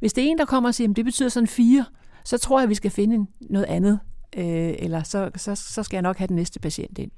Hvis 0.00 0.12
det 0.12 0.24
er 0.24 0.28
en, 0.28 0.38
der 0.38 0.44
kommer 0.44 0.68
og 0.68 0.74
siger, 0.74 0.90
at 0.90 0.96
det 0.96 1.04
betyder 1.04 1.28
sådan 1.28 1.46
4, 1.46 1.84
så 2.24 2.38
tror 2.38 2.58
jeg, 2.58 2.62
at 2.62 2.68
vi 2.68 2.74
skal 2.74 2.90
finde 2.90 3.26
noget 3.40 3.66
andet, 3.66 4.00
øh, 4.36 4.74
eller 4.78 5.02
så, 5.02 5.30
så, 5.36 5.54
så 5.54 5.82
skal 5.82 5.96
jeg 5.96 6.02
nok 6.02 6.16
have 6.16 6.28
den 6.28 6.36
næste 6.36 6.60
patient 6.60 6.98
ind. 6.98 7.10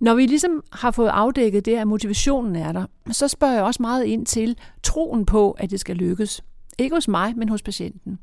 Når 0.00 0.14
vi 0.14 0.26
ligesom 0.26 0.62
har 0.72 0.90
fået 0.90 1.08
afdækket 1.08 1.64
det, 1.64 1.76
at 1.76 1.86
motivationen 1.86 2.56
er 2.56 2.72
der, 2.72 2.86
så 3.10 3.28
spørger 3.28 3.54
jeg 3.54 3.62
også 3.62 3.82
meget 3.82 4.04
ind 4.04 4.26
til 4.26 4.58
troen 4.82 5.26
på, 5.26 5.50
at 5.50 5.70
det 5.70 5.80
skal 5.80 5.96
lykkes. 5.96 6.42
Ikke 6.78 6.96
hos 6.96 7.08
mig, 7.08 7.36
men 7.36 7.48
hos 7.48 7.62
patienten. 7.62 8.18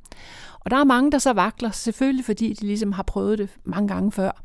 Og 0.60 0.72
der 0.72 0.78
er 0.78 0.84
mange, 0.84 1.12
der 1.12 1.18
så 1.18 1.34
vakler, 1.34 1.72
selvfølgelig 1.72 2.26
fordi 2.26 2.54
de 2.54 2.66
ligesom 2.66 2.92
har 2.92 3.04
prøvet 3.04 3.38
det 3.38 3.50
mange 3.64 3.88
gange 3.88 4.12
før, 4.12 4.44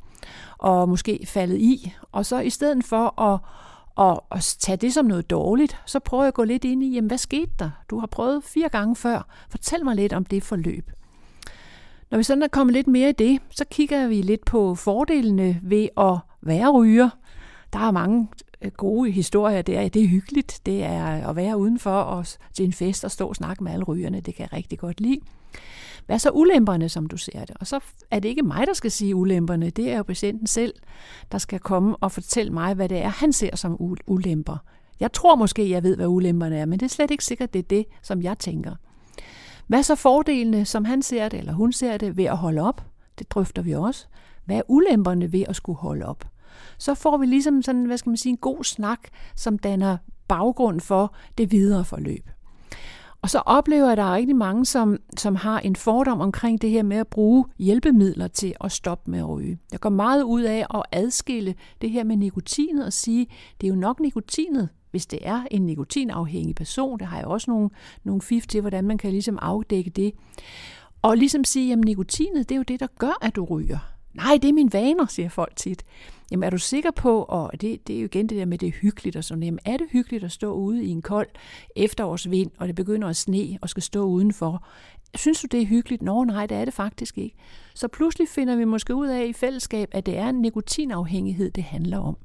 og 0.58 0.88
måske 0.88 1.26
faldet 1.26 1.58
i. 1.58 1.92
Og 2.12 2.26
så 2.26 2.40
i 2.40 2.50
stedet 2.50 2.84
for 2.84 3.20
at, 3.20 3.40
at, 3.98 4.20
at 4.30 4.56
tage 4.58 4.76
det 4.76 4.94
som 4.94 5.04
noget 5.04 5.30
dårligt, 5.30 5.76
så 5.86 5.98
prøver 5.98 6.22
jeg 6.22 6.28
at 6.28 6.34
gå 6.34 6.44
lidt 6.44 6.64
ind 6.64 6.82
i, 6.82 6.94
jamen 6.94 7.08
hvad 7.08 7.18
skete 7.18 7.52
der? 7.58 7.70
Du 7.90 7.98
har 7.98 8.06
prøvet 8.06 8.44
fire 8.44 8.68
gange 8.68 8.96
før. 8.96 9.26
Fortæl 9.48 9.84
mig 9.84 9.96
lidt 9.96 10.12
om 10.12 10.24
det 10.24 10.42
forløb. 10.42 10.90
Når 12.10 12.18
vi 12.18 12.24
sådan 12.24 12.42
er 12.42 12.48
kommet 12.48 12.74
lidt 12.74 12.86
mere 12.86 13.08
i 13.08 13.12
det, 13.12 13.40
så 13.50 13.64
kigger 13.70 14.08
vi 14.08 14.22
lidt 14.22 14.44
på 14.44 14.74
fordelene 14.74 15.60
ved 15.62 15.88
at 15.96 16.18
være 16.40 16.70
ryger. 16.70 17.10
Der 17.72 17.78
er 17.78 17.90
mange 17.90 18.28
øh, 18.62 18.70
gode 18.70 19.10
historier 19.10 19.62
der. 19.62 19.88
Det 19.88 20.02
er 20.02 20.08
hyggeligt. 20.08 20.60
Det 20.66 20.84
er 20.84 21.28
at 21.28 21.36
være 21.36 21.58
udenfor 21.58 21.90
og 21.90 22.26
til 22.52 22.64
en 22.64 22.72
fest 22.72 23.04
og 23.04 23.10
stå 23.10 23.28
og 23.28 23.36
snakke 23.36 23.64
med 23.64 23.72
alle 23.72 23.84
rygerne. 23.84 24.20
Det 24.20 24.34
kan 24.34 24.42
jeg 24.42 24.52
rigtig 24.52 24.78
godt 24.78 25.00
lide. 25.00 25.20
Hvad 26.06 26.16
er 26.16 26.18
så 26.18 26.30
ulemperne, 26.30 26.88
som 26.88 27.06
du 27.06 27.16
ser 27.16 27.44
det? 27.44 27.56
Og 27.60 27.66
så 27.66 27.80
er 28.10 28.20
det 28.20 28.28
ikke 28.28 28.42
mig, 28.42 28.66
der 28.66 28.72
skal 28.72 28.90
sige 28.90 29.16
ulemperne. 29.16 29.70
Det 29.70 29.90
er 29.90 29.96
jo 29.96 30.02
patienten 30.02 30.46
selv, 30.46 30.74
der 31.32 31.38
skal 31.38 31.58
komme 31.60 31.96
og 31.96 32.12
fortælle 32.12 32.52
mig, 32.52 32.74
hvad 32.74 32.88
det 32.88 32.98
er, 32.98 33.08
han 33.08 33.32
ser 33.32 33.56
som 33.56 33.76
ulemper. 34.06 34.56
Jeg 35.00 35.12
tror 35.12 35.36
måske, 35.36 35.70
jeg 35.70 35.82
ved, 35.82 35.96
hvad 35.96 36.06
ulemperne 36.06 36.58
er, 36.58 36.66
men 36.66 36.78
det 36.80 36.86
er 36.86 36.90
slet 36.90 37.10
ikke 37.10 37.24
sikkert, 37.24 37.52
det 37.52 37.58
er 37.58 37.68
det, 37.70 37.86
som 38.02 38.22
jeg 38.22 38.38
tænker. 38.38 38.74
Hvad 39.66 39.78
er 39.78 39.82
så 39.82 39.94
fordelene, 39.94 40.64
som 40.64 40.84
han 40.84 41.02
ser 41.02 41.28
det, 41.28 41.38
eller 41.38 41.52
hun 41.52 41.72
ser 41.72 41.96
det, 41.96 42.16
ved 42.16 42.24
at 42.24 42.36
holde 42.36 42.60
op? 42.60 42.84
Det 43.18 43.30
drøfter 43.30 43.62
vi 43.62 43.74
også. 43.74 44.06
Hvad 44.44 44.56
er 44.56 44.62
ulemperne 44.68 45.32
ved 45.32 45.44
at 45.48 45.56
skulle 45.56 45.78
holde 45.78 46.06
op? 46.06 46.24
Så 46.78 46.94
får 46.94 47.16
vi 47.16 47.26
ligesom 47.26 47.62
sådan, 47.62 47.84
hvad 47.84 47.98
skal 47.98 48.10
man 48.10 48.16
sige, 48.16 48.30
en 48.30 48.36
god 48.36 48.64
snak, 48.64 49.00
som 49.36 49.58
danner 49.58 49.96
baggrund 50.28 50.80
for 50.80 51.14
det 51.38 51.52
videre 51.52 51.84
forløb. 51.84 52.28
Og 53.22 53.30
så 53.30 53.38
oplever 53.38 53.84
jeg, 53.84 53.92
at 53.92 53.98
der 53.98 54.04
er 54.04 54.14
rigtig 54.14 54.36
mange, 54.36 54.66
som, 54.66 54.98
som 55.16 55.36
har 55.36 55.58
en 55.58 55.76
fordom 55.76 56.20
omkring 56.20 56.62
det 56.62 56.70
her 56.70 56.82
med 56.82 56.96
at 56.96 57.06
bruge 57.06 57.44
hjælpemidler 57.58 58.28
til 58.28 58.54
at 58.60 58.72
stoppe 58.72 59.10
med 59.10 59.18
at 59.18 59.28
ryge. 59.28 59.58
Jeg 59.72 59.80
går 59.80 59.90
meget 59.90 60.22
ud 60.22 60.42
af 60.42 60.66
at 60.74 60.82
adskille 60.92 61.54
det 61.80 61.90
her 61.90 62.04
med 62.04 62.16
nikotinet 62.16 62.86
og 62.86 62.92
sige, 62.92 63.26
det 63.60 63.66
er 63.66 63.68
jo 63.68 63.76
nok 63.76 64.00
nikotinet, 64.00 64.68
hvis 64.90 65.06
det 65.06 65.18
er 65.22 65.42
en 65.50 65.66
nikotinafhængig 65.66 66.54
person. 66.54 66.98
Det 66.98 67.06
har 67.06 67.16
jeg 67.16 67.26
også 67.26 67.50
nogle, 67.50 67.70
nogle 68.04 68.22
fif 68.22 68.46
til, 68.46 68.60
hvordan 68.60 68.84
man 68.84 68.98
kan 68.98 69.10
ligesom 69.10 69.38
afdække 69.42 69.90
det. 69.90 70.12
Og 71.02 71.16
ligesom 71.16 71.44
sige, 71.44 71.72
at 71.72 71.78
nikotinet, 71.78 72.48
det 72.48 72.54
er 72.54 72.56
jo 72.56 72.62
det, 72.62 72.80
der 72.80 72.86
gør, 72.98 73.18
at 73.22 73.36
du 73.36 73.44
ryger. 73.44 73.78
Nej, 74.14 74.38
det 74.42 74.48
er 74.48 74.52
mine 74.52 74.72
vaner, 74.72 75.06
siger 75.06 75.28
folk 75.28 75.56
tit. 75.56 75.82
Jamen 76.30 76.44
er 76.44 76.50
du 76.50 76.58
sikker 76.58 76.90
på, 76.90 77.22
og 77.22 77.60
det, 77.60 77.86
det 77.86 77.96
er 77.96 78.00
jo 78.00 78.04
igen 78.04 78.26
det 78.26 78.38
der 78.38 78.44
med, 78.44 78.58
det 78.58 78.66
er 78.66 78.72
hyggeligt 78.72 79.16
og 79.16 79.24
sådan, 79.24 79.42
jamen 79.42 79.58
er 79.64 79.76
det 79.76 79.86
hyggeligt 79.90 80.24
at 80.24 80.32
stå 80.32 80.52
ude 80.52 80.84
i 80.84 80.88
en 80.88 81.02
kold 81.02 81.28
efterårsvind, 81.76 82.50
og 82.58 82.66
det 82.68 82.74
begynder 82.74 83.08
at 83.08 83.16
sne 83.16 83.58
og 83.62 83.68
skal 83.68 83.82
stå 83.82 84.04
udenfor? 84.04 84.66
Synes 85.14 85.40
du, 85.40 85.46
det 85.50 85.62
er 85.62 85.66
hyggeligt? 85.66 86.02
Nå, 86.02 86.24
nej, 86.24 86.46
det 86.46 86.56
er 86.56 86.64
det 86.64 86.74
faktisk 86.74 87.18
ikke. 87.18 87.36
Så 87.74 87.88
pludselig 87.88 88.28
finder 88.28 88.56
vi 88.56 88.64
måske 88.64 88.94
ud 88.94 89.08
af 89.08 89.26
i 89.26 89.32
fællesskab, 89.32 89.88
at 89.92 90.06
det 90.06 90.18
er 90.18 90.28
en 90.28 90.40
nikotinafhængighed, 90.40 91.50
det 91.50 91.64
handler 91.64 91.98
om. 91.98 92.16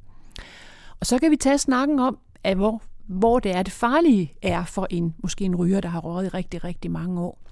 Og 0.99 1.05
så 1.05 1.19
kan 1.19 1.31
vi 1.31 1.35
tage 1.35 1.57
snakken 1.57 1.99
om, 1.99 2.17
at 2.43 2.57
hvor, 2.57 2.81
hvor 3.07 3.39
det 3.39 3.55
er 3.55 3.63
det 3.63 3.73
farlige 3.73 4.33
er 4.41 4.65
for 4.65 4.87
en, 4.89 5.15
måske 5.23 5.45
en 5.45 5.55
ryger, 5.55 5.81
der 5.81 5.89
har 5.89 5.99
røget 5.99 6.25
i 6.25 6.29
rigtig, 6.29 6.63
rigtig 6.63 6.91
mange 6.91 7.21
år 7.21 7.45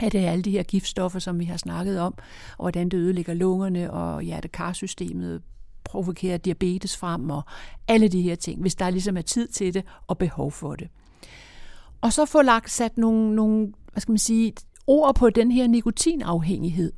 at 0.00 0.12
det 0.12 0.20
er 0.20 0.30
alle 0.30 0.42
de 0.42 0.50
her 0.50 0.62
giftstoffer, 0.62 1.18
som 1.18 1.38
vi 1.38 1.44
har 1.44 1.56
snakket 1.56 2.00
om, 2.00 2.14
og 2.58 2.64
hvordan 2.64 2.88
det 2.88 2.96
ødelægger 2.96 3.34
lungerne 3.34 3.92
og 3.92 4.22
hjertekarsystemet, 4.22 5.42
provokere 5.92 6.38
diabetes 6.38 6.96
frem 6.96 7.30
og 7.30 7.42
alle 7.88 8.08
de 8.08 8.22
her 8.22 8.34
ting, 8.34 8.60
hvis 8.60 8.74
der 8.74 8.90
ligesom 8.90 9.16
er 9.16 9.22
tid 9.22 9.48
til 9.48 9.74
det 9.74 9.84
og 10.06 10.18
behov 10.18 10.52
for 10.52 10.74
det. 10.74 10.88
Og 12.00 12.12
så 12.12 12.24
få 12.24 12.42
lagt 12.42 12.70
sat 12.70 12.98
nogle, 12.98 13.34
nogle 13.34 13.72
hvad 13.92 14.00
skal 14.00 14.12
man 14.12 14.18
sige, 14.18 14.52
ord 14.86 15.14
på 15.14 15.30
den 15.30 15.50
her 15.50 15.66
nikotinafhængighed. 15.66 16.92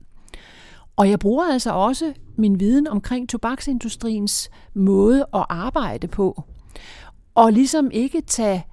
Og 0.96 1.10
jeg 1.10 1.18
bruger 1.18 1.44
altså 1.44 1.72
også 1.72 2.12
min 2.36 2.60
viden 2.60 2.86
omkring 2.86 3.28
tobaksindustriens 3.28 4.50
måde 4.74 5.20
at 5.34 5.46
arbejde 5.48 6.08
på. 6.08 6.44
Og 7.34 7.52
ligesom 7.52 7.90
ikke 7.90 8.20
tage 8.20 8.66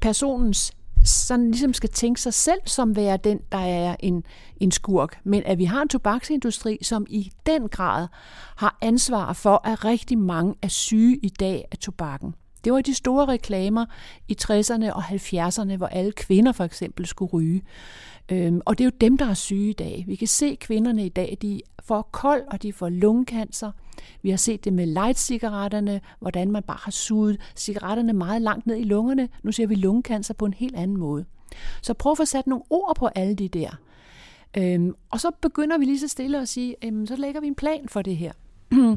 personens 0.00 0.72
sådan 1.08 1.50
ligesom 1.50 1.72
skal 1.72 1.88
tænke 1.88 2.20
sig 2.20 2.34
selv 2.34 2.60
som 2.64 2.96
være 2.96 3.16
den, 3.16 3.40
der 3.52 3.58
er 3.58 3.96
en, 4.00 4.24
en 4.60 4.70
skurk, 4.70 5.20
men 5.24 5.42
at 5.46 5.58
vi 5.58 5.64
har 5.64 5.82
en 5.82 5.88
tobaksindustri, 5.88 6.78
som 6.82 7.06
i 7.08 7.32
den 7.46 7.68
grad 7.68 8.06
har 8.56 8.78
ansvar 8.80 9.32
for, 9.32 9.68
at 9.68 9.84
rigtig 9.84 10.18
mange 10.18 10.54
er 10.62 10.68
syge 10.68 11.16
i 11.16 11.28
dag 11.28 11.64
af 11.72 11.78
tobakken. 11.78 12.34
Det 12.64 12.72
var 12.72 12.80
de 12.80 12.94
store 12.94 13.24
reklamer 13.24 13.86
i 14.28 14.36
60'erne 14.42 14.92
og 14.92 15.04
70'erne, 15.04 15.76
hvor 15.76 15.86
alle 15.86 16.12
kvinder 16.12 16.52
for 16.52 16.64
eksempel 16.64 17.06
skulle 17.06 17.32
ryge. 17.32 17.62
Øhm, 18.28 18.60
og 18.64 18.78
det 18.78 18.84
er 18.84 18.86
jo 18.86 18.96
dem, 19.00 19.18
der 19.18 19.26
er 19.26 19.34
syge 19.34 19.70
i 19.70 19.72
dag. 19.72 20.04
Vi 20.06 20.14
kan 20.14 20.28
se 20.28 20.56
kvinderne 20.60 21.06
i 21.06 21.08
dag, 21.08 21.38
de 21.42 21.60
får 21.84 22.02
kold 22.02 22.42
og 22.46 22.62
de 22.62 22.72
får 22.72 22.88
lungekancer. 22.88 23.70
Vi 24.22 24.30
har 24.30 24.36
set 24.36 24.64
det 24.64 24.72
med 24.72 24.86
light-cigaretterne, 24.86 26.00
hvordan 26.20 26.50
man 26.50 26.62
bare 26.62 26.78
har 26.80 26.90
suget 26.90 27.40
cigaretterne 27.56 28.12
meget 28.12 28.42
langt 28.42 28.66
ned 28.66 28.76
i 28.76 28.84
lungerne. 28.84 29.28
Nu 29.42 29.52
ser 29.52 29.66
vi 29.66 29.74
lungekancer 29.74 30.34
på 30.34 30.46
en 30.46 30.54
helt 30.54 30.76
anden 30.76 30.96
måde. 30.96 31.24
Så 31.82 31.94
prøv 31.94 32.12
at 32.12 32.18
få 32.18 32.24
sat 32.24 32.46
nogle 32.46 32.64
ord 32.70 32.96
på 32.96 33.06
alle 33.06 33.34
de 33.34 33.48
der. 33.48 33.70
Øhm, 34.56 34.94
og 35.10 35.20
så 35.20 35.30
begynder 35.40 35.78
vi 35.78 35.84
lige 35.84 36.00
så 36.00 36.08
stille 36.08 36.40
at 36.40 36.48
sige, 36.48 36.76
øhm, 36.84 37.06
så 37.06 37.16
lægger 37.16 37.40
vi 37.40 37.46
en 37.46 37.54
plan 37.54 37.88
for 37.88 38.02
det 38.02 38.16
her. 38.16 38.32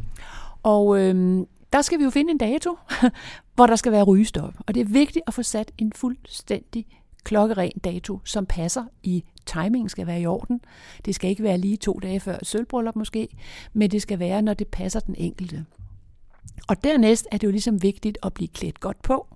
og 0.64 1.00
øhm, 1.00 1.48
der 1.74 1.82
skal 1.82 2.00
vi 2.00 2.04
jo 2.04 2.10
finde 2.10 2.32
en 2.32 2.38
dato, 2.38 2.78
hvor 3.56 3.68
der 3.68 3.76
skal 3.76 3.92
være 3.92 4.04
rygestop. 4.04 4.54
Og 4.68 4.76
det 4.76 4.82
er 4.82 4.86
vigtigt 4.86 5.24
at 5.28 5.34
få 5.34 5.44
sat 5.44 5.72
en 5.78 5.94
fuldstændig 5.96 6.86
klokkeren 7.24 7.72
dato, 7.84 8.20
som 8.26 8.46
passer 8.46 8.86
i 9.04 9.24
timingen 9.46 9.90
skal 9.90 10.08
være 10.08 10.22
i 10.22 10.26
orden. 10.26 10.62
Det 11.06 11.16
skal 11.16 11.30
ikke 11.30 11.44
være 11.44 11.58
lige 11.58 11.78
to 11.78 12.00
dage 12.02 12.20
før 12.20 12.38
sølvbryllup 12.44 12.96
måske, 12.96 13.28
men 13.74 13.92
det 13.92 14.02
skal 14.02 14.20
være, 14.20 14.42
når 14.42 14.54
det 14.54 14.68
passer 14.68 15.00
den 15.00 15.16
enkelte. 15.18 15.66
Og 16.68 16.84
dernæst 16.84 17.28
er 17.32 17.38
det 17.38 17.48
jo 17.48 17.52
ligesom 17.52 17.84
vigtigt 17.84 18.18
at 18.24 18.34
blive 18.34 18.48
klædt 18.48 18.80
godt 18.80 19.02
på. 19.02 19.28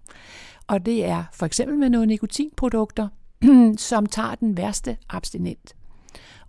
Og 0.68 0.86
det 0.86 1.06
er 1.06 1.24
for 1.34 1.46
eksempel 1.46 1.78
med 1.78 1.90
nogle 1.90 2.08
nikotinprodukter, 2.08 3.08
som 3.78 4.06
tager 4.06 4.36
den 4.36 4.58
værste 4.58 4.98
abstinent. 5.10 5.76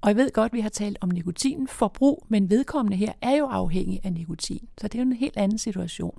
Og 0.07 0.11
jeg 0.11 0.17
ved 0.17 0.31
godt, 0.31 0.51
at 0.51 0.53
vi 0.53 0.61
har 0.61 0.69
talt 0.69 0.99
om 1.01 1.09
nikotinforbrug, 1.09 2.25
men 2.29 2.51
vedkommende 2.51 2.97
her 2.97 3.13
er 3.23 3.37
jo 3.37 3.47
afhængig 3.47 4.01
af 4.05 4.13
nikotin. 4.13 4.69
Så 4.79 4.89
det 4.89 4.95
er 4.95 4.99
jo 4.99 5.07
en 5.11 5.13
helt 5.13 5.37
anden 5.37 5.59
situation. 5.59 6.19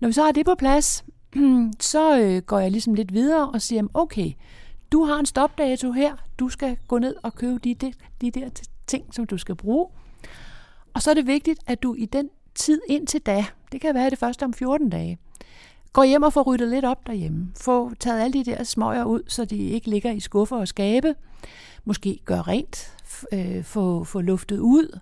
Når 0.00 0.08
vi 0.08 0.12
så 0.12 0.22
har 0.22 0.32
det 0.32 0.46
på 0.46 0.54
plads, 0.54 1.04
så 1.80 2.20
øh, 2.20 2.42
går 2.42 2.58
jeg 2.58 2.70
ligesom 2.70 2.94
lidt 2.94 3.12
videre 3.12 3.50
og 3.50 3.62
siger, 3.62 3.82
okay, 3.94 4.32
du 4.92 5.04
har 5.04 5.18
en 5.18 5.26
stopdato 5.26 5.92
her, 5.92 6.16
du 6.38 6.48
skal 6.48 6.76
gå 6.88 6.98
ned 6.98 7.14
og 7.22 7.34
købe 7.34 7.58
de, 7.58 7.74
de, 7.74 7.92
de 8.20 8.30
der 8.30 8.48
ting, 8.86 9.14
som 9.14 9.26
du 9.26 9.38
skal 9.38 9.54
bruge. 9.54 9.86
Og 10.94 11.02
så 11.02 11.10
er 11.10 11.14
det 11.14 11.26
vigtigt, 11.26 11.60
at 11.66 11.82
du 11.82 11.94
i 11.94 12.04
den 12.04 12.28
tid 12.54 12.80
indtil 12.88 13.20
da, 13.20 13.44
det 13.72 13.80
kan 13.80 13.94
være 13.94 14.10
det 14.10 14.18
første 14.18 14.44
om 14.44 14.54
14 14.54 14.90
dage, 14.90 15.18
går 15.92 16.04
hjem 16.04 16.22
og 16.22 16.32
får 16.32 16.42
ryddet 16.42 16.68
lidt 16.68 16.84
op 16.84 17.06
derhjemme. 17.06 17.52
Få 17.60 17.94
taget 17.94 18.20
alle 18.20 18.32
de 18.32 18.44
der 18.50 18.64
smøger 18.64 19.04
ud, 19.04 19.22
så 19.28 19.44
de 19.44 19.56
ikke 19.56 19.90
ligger 19.90 20.10
i 20.10 20.20
skuffer 20.20 20.56
og 20.56 20.68
skabe. 20.68 21.14
Måske 21.88 22.20
gøre 22.24 22.42
rent, 22.42 22.96
øh, 23.32 23.64
få, 23.64 24.04
få 24.04 24.20
luftet 24.20 24.58
ud, 24.58 24.98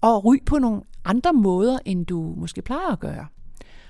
og 0.00 0.24
ryg 0.24 0.42
på 0.46 0.58
nogle 0.58 0.82
andre 1.04 1.32
måder, 1.32 1.78
end 1.84 2.06
du 2.06 2.34
måske 2.36 2.62
plejer 2.62 2.92
at 2.92 3.00
gøre. 3.00 3.26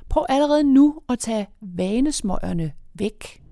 Prøv 0.09 0.27
allerede 0.29 0.65
nu 0.65 1.01
at 1.09 1.19
tage 1.19 1.47
vanesmøgerne 1.61 2.73
væk, 2.95 3.43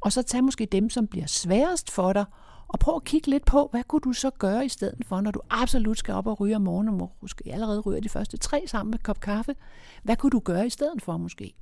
og 0.00 0.12
så 0.12 0.22
tag 0.22 0.44
måske 0.44 0.66
dem, 0.66 0.90
som 0.90 1.06
bliver 1.06 1.26
sværest 1.26 1.90
for 1.90 2.12
dig, 2.12 2.24
og 2.68 2.78
prøv 2.78 2.96
at 2.96 3.04
kigge 3.04 3.30
lidt 3.30 3.44
på, 3.44 3.68
hvad 3.70 3.84
kunne 3.84 4.00
du 4.00 4.12
så 4.12 4.30
gøre 4.30 4.64
i 4.64 4.68
stedet 4.68 5.06
for, 5.06 5.20
når 5.20 5.30
du 5.30 5.40
absolut 5.50 5.98
skal 5.98 6.14
op 6.14 6.26
og 6.26 6.40
ryge 6.40 6.56
om 6.56 6.62
morgenen, 6.62 7.00
og 7.00 7.12
måske 7.22 7.44
allerede 7.52 7.80
ryger 7.80 8.00
de 8.00 8.08
første 8.08 8.36
tre 8.36 8.62
sammen 8.66 8.90
med 8.90 8.98
kop 8.98 9.20
kaffe. 9.20 9.54
Hvad 10.02 10.16
kunne 10.16 10.30
du 10.30 10.38
gøre 10.38 10.66
i 10.66 10.70
stedet 10.70 11.02
for 11.02 11.16
måske? 11.16 11.54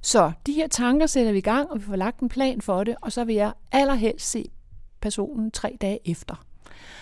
Så 0.00 0.32
de 0.46 0.52
her 0.52 0.68
tanker 0.68 1.06
sætter 1.06 1.32
vi 1.32 1.38
i 1.38 1.40
gang, 1.40 1.70
og 1.70 1.78
vi 1.80 1.84
får 1.84 1.96
lagt 1.96 2.20
en 2.20 2.28
plan 2.28 2.60
for 2.60 2.84
det, 2.84 2.96
og 3.02 3.12
så 3.12 3.24
vil 3.24 3.34
jeg 3.34 3.52
allerhelst 3.72 4.30
se 4.30 4.50
personen 5.00 5.50
tre 5.50 5.76
dage 5.80 5.98
efter, 6.04 6.44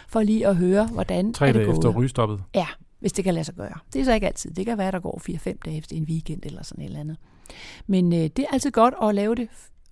for 0.08 0.22
lige 0.22 0.46
at 0.46 0.56
høre, 0.56 0.86
hvordan 0.86 1.32
tre 1.32 1.48
er 1.48 1.52
det 1.52 1.58
dage 1.58 1.66
gået. 1.66 1.78
efter 1.78 1.88
rygestoppet? 1.88 2.42
Ja, 2.54 2.66
hvis 3.00 3.12
det 3.12 3.24
kan 3.24 3.34
lade 3.34 3.44
sig 3.44 3.54
gøre. 3.54 3.78
Det 3.92 4.00
er 4.00 4.04
så 4.04 4.14
ikke 4.14 4.26
altid. 4.26 4.50
Det 4.50 4.66
kan 4.66 4.78
være, 4.78 4.92
der 4.92 5.00
går 5.00 5.22
4-5 5.30 5.58
dage 5.64 5.76
efter 5.76 5.96
en 5.96 6.04
weekend 6.04 6.40
eller 6.44 6.62
sådan 6.62 6.82
et 6.84 6.86
eller 6.86 7.00
andet. 7.00 7.16
Men 7.86 8.12
øh, 8.12 8.18
det 8.18 8.38
er 8.38 8.46
altid 8.52 8.70
godt 8.70 8.94
at 9.02 9.14
lave 9.14 9.34
det 9.34 9.48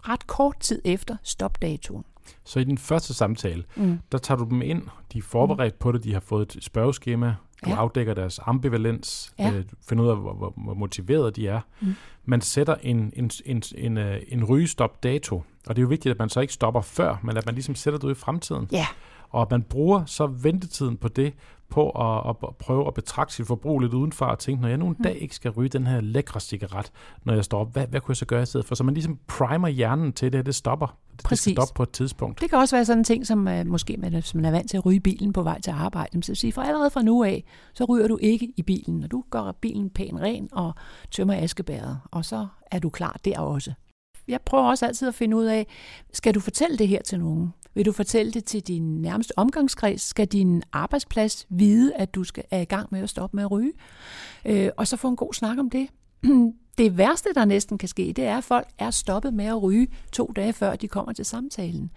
ret 0.09 0.27
kort 0.27 0.61
tid 0.61 0.83
efter 0.85 1.17
stopdatoen. 1.23 2.05
Så 2.45 2.61
i 2.61 2.65
den 2.65 2.79
første 2.79 3.15
samtale, 3.15 3.65
mm. 3.77 3.99
der 4.13 4.19
tager 4.19 4.39
du 4.39 4.45
dem 4.51 4.63
ind, 4.63 4.83
de 5.13 5.19
er 5.19 5.23
forberedt 5.23 5.75
mm. 5.75 5.79
på 5.79 5.93
det, 5.93 6.05
de 6.05 6.13
har 6.13 6.21
fået 6.21 6.57
et 6.57 6.65
spørgeskema, 6.65 7.35
du 7.65 7.71
ja. 7.71 7.77
afdækker 7.77 8.15
deres 8.15 8.41
ambivalens, 8.47 9.35
ja. 9.39 9.53
øh, 9.53 9.65
finder 9.89 10.05
ud 10.05 10.09
af, 10.09 10.17
hvor, 10.17 10.35
hvor, 10.35 10.53
hvor 10.57 10.75
motiveret 10.75 11.37
de 11.37 11.49
er. 11.49 11.61
Mm. 11.81 11.95
Man 12.25 12.41
sætter 12.41 12.75
en, 12.83 13.13
en, 13.17 13.31
en, 13.45 13.63
en, 13.77 13.99
øh, 13.99 14.21
en 14.29 14.45
rygestop-dato, 14.45 15.43
og 15.67 15.77
det 15.77 15.79
er 15.79 15.83
jo 15.83 15.89
vigtigt, 15.89 16.13
at 16.13 16.19
man 16.19 16.29
så 16.29 16.41
ikke 16.41 16.53
stopper 16.53 16.81
før, 16.81 17.17
men 17.23 17.37
at 17.37 17.47
man 17.47 17.55
ligesom 17.55 17.75
sætter 17.75 17.99
det 17.99 18.07
ud 18.07 18.13
i 18.13 18.15
fremtiden. 18.15 18.69
Ja. 18.73 18.87
Og 19.31 19.43
at 19.43 19.51
man 19.51 19.63
bruger 19.63 20.05
så 20.05 20.27
ventetiden 20.27 20.97
på 20.97 21.09
det, 21.09 21.35
på 21.71 21.91
at, 21.91 22.29
at 22.29 22.57
prøve 22.57 22.87
at 22.87 22.95
betragte 22.95 23.35
sit 23.35 23.47
forbrug 23.47 23.81
lidt 23.81 23.95
udenfor 23.95 24.27
og 24.27 24.39
tænke, 24.39 24.63
når 24.63 24.69
jeg 24.69 24.79
nu 24.79 24.87
en 24.87 24.95
mm. 24.99 25.05
dag 25.05 25.17
ikke 25.23 25.35
skal 25.35 25.51
ryge 25.51 25.69
den 25.69 25.87
her 25.87 26.01
lækre 26.01 26.41
cigaret, 26.41 26.93
når 27.25 27.35
jeg 27.35 27.45
står 27.45 27.61
op, 27.61 27.73
hvad, 27.73 27.87
hvad 27.87 28.01
kunne 28.01 28.13
jeg 28.13 28.17
så 28.17 28.27
gøre 28.27 28.43
i 28.43 28.47
stedet 28.47 28.67
for? 28.67 28.75
Så 28.75 28.85
man 28.85 28.95
ligesom 28.95 29.19
primer 29.27 29.69
hjernen 29.69 30.13
til 30.13 30.33
det, 30.33 30.47
det 30.47 30.55
stopper. 30.55 30.87
Det, 30.87 31.23
Præcis. 31.25 31.45
det 31.45 31.53
skal 31.53 31.53
stoppe 31.53 31.77
på 31.77 31.83
et 31.83 31.91
tidspunkt. 31.91 32.41
Det 32.41 32.51
kan 32.51 32.59
også 32.59 32.77
være 32.77 32.85
sådan 32.85 32.99
en 33.01 33.05
ting, 33.05 33.27
som 33.27 33.47
uh, 33.47 33.67
måske 33.67 33.97
man, 33.97 34.13
hvis 34.13 34.35
man 34.35 34.45
er 34.45 34.51
vant 34.51 34.71
til 34.71 34.77
at 34.77 34.87
ryge 34.87 35.01
bilen 35.01 35.33
på 35.33 35.43
vej 35.43 35.61
til 35.61 35.71
arbejde. 35.71 36.23
Så 36.23 36.35
sige, 36.35 36.53
for 36.53 36.63
allerede 36.63 36.91
fra 36.91 37.03
nu 37.03 37.25
af, 37.25 37.45
så 37.75 37.85
ryger 37.85 38.09
du 38.09 38.19
ikke 38.21 38.53
i 38.57 38.63
bilen, 38.63 39.01
når 39.01 39.09
du 39.09 39.25
gør 39.31 39.53
bilen 39.61 39.91
pæn 39.91 40.21
ren 40.21 40.49
og 40.53 40.75
tømmer 41.11 41.35
askebæret, 41.35 42.01
og 42.11 42.25
så 42.25 42.47
er 42.71 42.79
du 42.79 42.91
klar 42.91 43.21
der 43.25 43.39
også. 43.39 43.73
Jeg 44.29 44.41
prøver 44.47 44.65
også 44.65 44.87
altid 44.87 45.09
at 45.09 45.15
finde 45.15 45.37
ud 45.37 45.45
af, 45.45 45.67
skal 46.13 46.35
du 46.35 46.41
fortælle 46.41 46.79
det 46.79 46.89
her 46.89 47.03
til 47.03 47.19
nogen? 47.19 47.53
Vil 47.75 47.87
du 47.87 47.93
fortælle 47.93 48.33
det 48.33 48.45
til 48.45 48.61
din 48.61 49.03
nærmeste 49.03 49.39
omgangskreds? 49.39 50.03
Skal 50.03 50.27
din 50.27 50.63
arbejdsplads 50.73 51.47
vide, 51.49 51.95
at 51.95 52.15
du 52.15 52.25
skal 52.25 52.45
er 52.51 52.61
i 52.61 52.65
gang 52.65 52.89
med 52.91 53.01
at 53.01 53.11
stoppe 53.11 53.37
med 53.37 53.45
at 53.45 53.51
ryge? 53.51 53.73
Øh, 54.45 54.71
og 54.77 54.87
så 54.87 54.97
få 54.97 55.09
en 55.09 55.17
god 55.17 55.35
snak 55.35 55.59
om 55.59 55.71
det. 55.71 55.89
Det 56.79 56.99
værste, 56.99 57.29
der 57.35 57.45
næsten 57.45 57.79
kan 57.79 57.89
ske, 57.89 58.13
det 58.17 58.25
er, 58.25 58.39
at 58.39 58.45
folk 58.45 58.69
er 58.79 58.91
stoppet 58.91 59.35
med 59.35 59.45
at 59.45 59.63
ryge 59.63 59.89
to 60.13 60.33
dage 60.37 60.53
før 60.53 60.77
de 60.77 60.89
kommer 60.89 61.13
til 61.13 61.25
samtalen. 61.25 61.91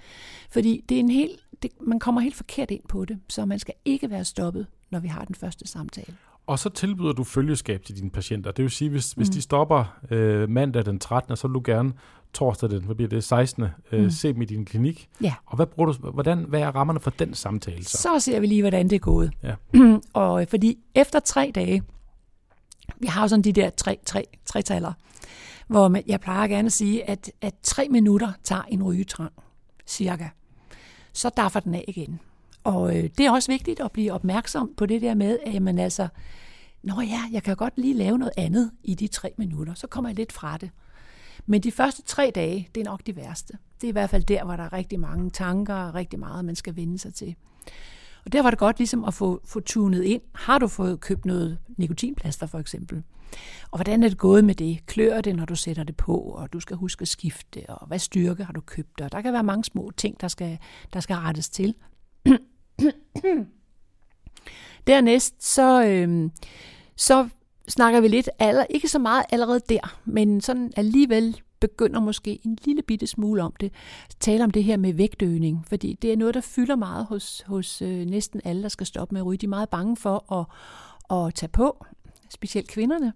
Fordi 0.49 0.84
det 0.89 0.95
er 0.95 0.99
en 0.99 1.10
helt, 1.10 1.39
det, 1.63 1.71
man 1.82 1.99
kommer 1.99 2.21
helt 2.21 2.36
forkert 2.36 2.71
ind 2.71 2.84
på 2.89 3.06
det, 3.06 3.19
så 3.30 3.45
man 3.45 3.60
skal 3.60 3.73
ikke 3.86 4.10
være 4.10 4.25
stoppet, 4.25 4.67
når 4.89 4.99
vi 4.99 5.08
har 5.08 5.25
den 5.25 5.36
første 5.36 5.67
samtale. 5.67 6.13
Og 6.47 6.60
så 6.60 6.69
tilbyder 6.69 7.12
du 7.12 7.23
følgeskab 7.23 7.84
til 7.84 7.97
dine 7.97 8.10
patienter. 8.10 8.51
Det 8.51 8.63
vil 8.63 8.71
sige, 8.71 8.89
hvis, 8.89 9.17
mm. 9.17 9.19
hvis 9.19 9.30
de 9.30 9.41
stopper 9.41 9.97
øh, 10.12 10.49
mandag 10.49 10.86
den 10.86 10.99
13., 10.99 11.38
så 11.38 11.47
vil 11.47 11.56
du 11.56 11.62
gerne 11.65 11.93
torsdag 12.38 12.69
den, 12.69 12.84
hvad 12.84 12.95
bliver 12.95 13.10
det, 13.10 13.23
16. 13.23 13.63
Øh, 13.91 14.04
mm. 14.04 14.10
se 14.10 14.34
dem 14.34 14.41
i 14.41 14.45
din 14.45 14.65
klinik. 14.65 15.10
Ja. 15.21 15.34
Og 15.45 15.56
hvad, 15.56 15.65
bruger 15.65 15.91
du, 15.91 16.12
hvordan, 16.12 16.45
hvad 16.47 16.62
er 16.62 16.76
rammerne 16.76 17.00
for 17.00 17.10
den 17.10 17.34
samtale 17.34 17.86
så? 17.86 17.97
Så 17.97 18.19
ser 18.19 18.39
vi 18.39 18.47
lige, 18.47 18.62
hvordan 18.62 18.89
det 18.89 18.95
er 18.95 19.00
gået. 19.00 19.32
Ja. 19.43 19.56
og 20.13 20.41
øh, 20.41 20.47
fordi 20.47 20.78
efter 20.95 21.19
tre 21.19 21.52
dage, 21.56 21.84
vi 23.00 23.08
har 23.08 23.21
jo 23.21 23.28
sådan 23.28 23.43
de 23.43 23.54
der 23.54 23.69
tre, 23.69 24.00
tre, 24.06 24.26
tre 24.45 24.62
taler, 24.62 24.93
hvor 25.67 25.88
man, 25.88 26.04
jeg 26.08 26.19
plejer 26.19 26.47
gerne 26.47 26.65
at 26.65 26.71
sige, 26.71 27.10
at, 27.10 27.32
at 27.41 27.54
tre 27.63 27.88
minutter 27.89 28.32
tager 28.43 28.62
en 28.62 28.84
rygetrang, 28.84 29.32
cirka. 29.88 30.28
Så 31.13 31.30
daffer 31.38 31.60
den 31.60 31.76
af 31.76 31.86
igen. 31.88 32.19
Og 32.63 32.97
øh, 32.97 33.04
det 33.17 33.26
er 33.26 33.32
også 33.32 33.52
vigtigt 33.52 33.80
at 33.80 33.91
blive 33.91 34.13
opmærksom 34.13 34.73
på 34.78 34.86
det 34.86 35.02
der 35.02 35.13
med, 35.13 35.39
at 35.45 35.62
man 35.62 35.80
altså, 35.80 36.08
nå 36.84 37.02
ja, 37.02 37.21
jeg 37.32 37.43
kan 37.43 37.56
godt 37.56 37.73
lige 37.78 37.93
lave 37.93 38.17
noget 38.17 38.34
andet 38.38 38.71
i 38.84 38.95
de 38.95 39.08
tre 39.08 39.32
minutter, 39.38 39.73
så 39.73 39.88
kommer 39.88 40.10
jeg 40.10 40.15
lidt 40.15 40.32
fra 40.32 40.58
det. 40.58 40.69
Men 41.47 41.62
de 41.62 41.71
første 41.71 42.01
tre 42.01 42.31
dage, 42.36 42.69
det 42.75 42.81
er 42.81 42.86
nok 42.86 43.01
de 43.05 43.15
værste. 43.15 43.53
Det 43.81 43.88
er 43.88 43.89
i 43.89 43.91
hvert 43.91 44.10
fald 44.10 44.23
der, 44.23 44.43
hvor 44.43 44.55
der 44.55 44.63
er 44.63 44.73
rigtig 44.73 44.99
mange 44.99 45.29
tanker 45.29 45.75
og 45.75 45.93
rigtig 45.93 46.19
meget, 46.19 46.45
man 46.45 46.55
skal 46.55 46.75
vende 46.75 46.99
sig 46.99 47.13
til. 47.13 47.36
Og 48.25 48.33
der 48.33 48.41
var 48.41 48.49
det 48.49 48.60
godt 48.60 48.77
ligesom 48.77 49.05
at 49.05 49.13
få, 49.13 49.41
få 49.45 49.60
tunet 49.60 50.03
ind. 50.03 50.21
Har 50.36 50.60
du 50.60 50.67
fået 50.67 51.01
købt 51.01 51.25
noget 51.25 51.60
nikotinplaster 51.77 52.47
for 52.47 52.60
eksempel? 52.60 53.03
Og 53.71 53.77
hvordan 53.77 54.03
er 54.03 54.10
det 54.10 54.17
gået 54.17 54.45
med 54.45 54.55
det? 54.55 54.86
Klør 54.86 55.21
det, 55.21 55.36
når 55.36 55.45
du 55.45 55.55
sætter 55.55 55.83
det 55.83 55.97
på, 55.97 56.17
og 56.17 56.53
du 56.53 56.60
skal 56.60 56.77
huske 56.77 57.01
at 57.01 57.07
skifte, 57.07 57.69
og 57.69 57.88
hvad 57.88 57.99
styrke 57.99 58.43
har 58.43 58.53
du 58.53 58.62
købt? 58.62 59.01
Og 59.01 59.12
der 59.12 59.21
kan 59.21 59.33
være 59.33 59.43
mange 59.43 59.63
små 59.63 59.91
ting, 59.97 60.21
der 60.21 60.27
skal, 60.27 60.57
der 60.93 60.99
skal 60.99 61.15
rettes 61.15 61.49
til. 61.49 61.75
Dernæst 64.88 65.53
så, 65.53 65.86
øh, 65.86 66.29
så 66.95 67.29
snakker 67.67 67.99
vi 67.99 68.08
lidt, 68.08 68.30
aller, 68.39 68.65
ikke 68.69 68.88
så 68.88 68.99
meget 68.99 69.25
allerede 69.30 69.60
der, 69.69 69.99
men 70.06 70.41
sådan 70.41 70.71
alligevel 70.75 71.41
begynder 71.60 71.99
måske 71.99 72.39
en 72.45 72.58
lille 72.65 72.82
bitte 72.82 73.08
smule 73.08 73.43
om 73.43 73.53
det, 73.60 73.73
tale 74.19 74.43
om 74.43 74.51
det 74.51 74.63
her 74.63 74.77
med 74.77 74.93
vægtøgning, 74.93 75.65
fordi 75.67 75.97
det 76.01 76.13
er 76.13 76.17
noget, 76.17 76.34
der 76.34 76.41
fylder 76.41 76.75
meget 76.75 77.06
hos, 77.06 77.43
hos 77.47 77.82
øh, 77.82 78.06
næsten 78.06 78.41
alle, 78.43 78.63
der 78.63 78.69
skal 78.69 78.88
stoppe 78.88 79.13
med 79.15 79.21
at 79.21 79.25
ryge. 79.25 79.38
De 79.38 79.45
er 79.45 79.49
meget 79.49 79.69
bange 79.69 79.97
for 79.97 80.34
at, 80.34 80.45
at 81.17 81.34
tage 81.34 81.49
på, 81.49 81.86
specielt 82.30 82.67
kvinderne. 82.67 83.13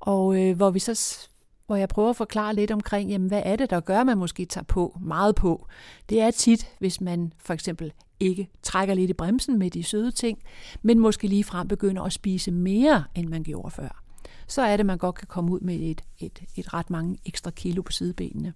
Og 0.00 0.42
øh, 0.42 0.56
hvor 0.56 0.70
vi 0.70 0.78
så 0.78 1.28
hvor 1.66 1.76
jeg 1.76 1.88
prøver 1.88 2.10
at 2.10 2.16
forklare 2.16 2.54
lidt 2.54 2.70
omkring, 2.70 3.10
jamen, 3.10 3.28
hvad 3.28 3.42
er 3.44 3.56
det, 3.56 3.70
der 3.70 3.80
gør, 3.80 4.00
at 4.00 4.06
man 4.06 4.18
måske 4.18 4.44
tager 4.44 4.64
på, 4.64 4.98
meget 5.00 5.34
på. 5.34 5.66
Det 6.08 6.20
er 6.20 6.30
tit, 6.30 6.68
hvis 6.78 7.00
man 7.00 7.32
for 7.38 7.54
eksempel 7.54 7.92
ikke 8.20 8.48
trækker 8.62 8.94
lidt 8.94 9.10
i 9.10 9.12
bremsen 9.12 9.58
med 9.58 9.70
de 9.70 9.82
søde 9.82 10.10
ting, 10.10 10.38
men 10.82 10.98
måske 10.98 11.28
lige 11.28 11.44
frem 11.44 11.68
begynder 11.68 12.02
at 12.02 12.12
spise 12.12 12.50
mere, 12.50 13.04
end 13.14 13.28
man 13.28 13.42
gjorde 13.42 13.70
før. 13.70 14.02
Så 14.46 14.62
er 14.62 14.76
det, 14.76 14.86
man 14.86 14.98
godt 14.98 15.14
kan 15.14 15.26
komme 15.26 15.52
ud 15.52 15.60
med 15.60 15.74
et, 15.74 16.02
et, 16.18 16.42
et 16.56 16.74
ret 16.74 16.90
mange 16.90 17.18
ekstra 17.24 17.50
kilo 17.50 17.82
på 17.82 17.92
sidebenene. 17.92 18.52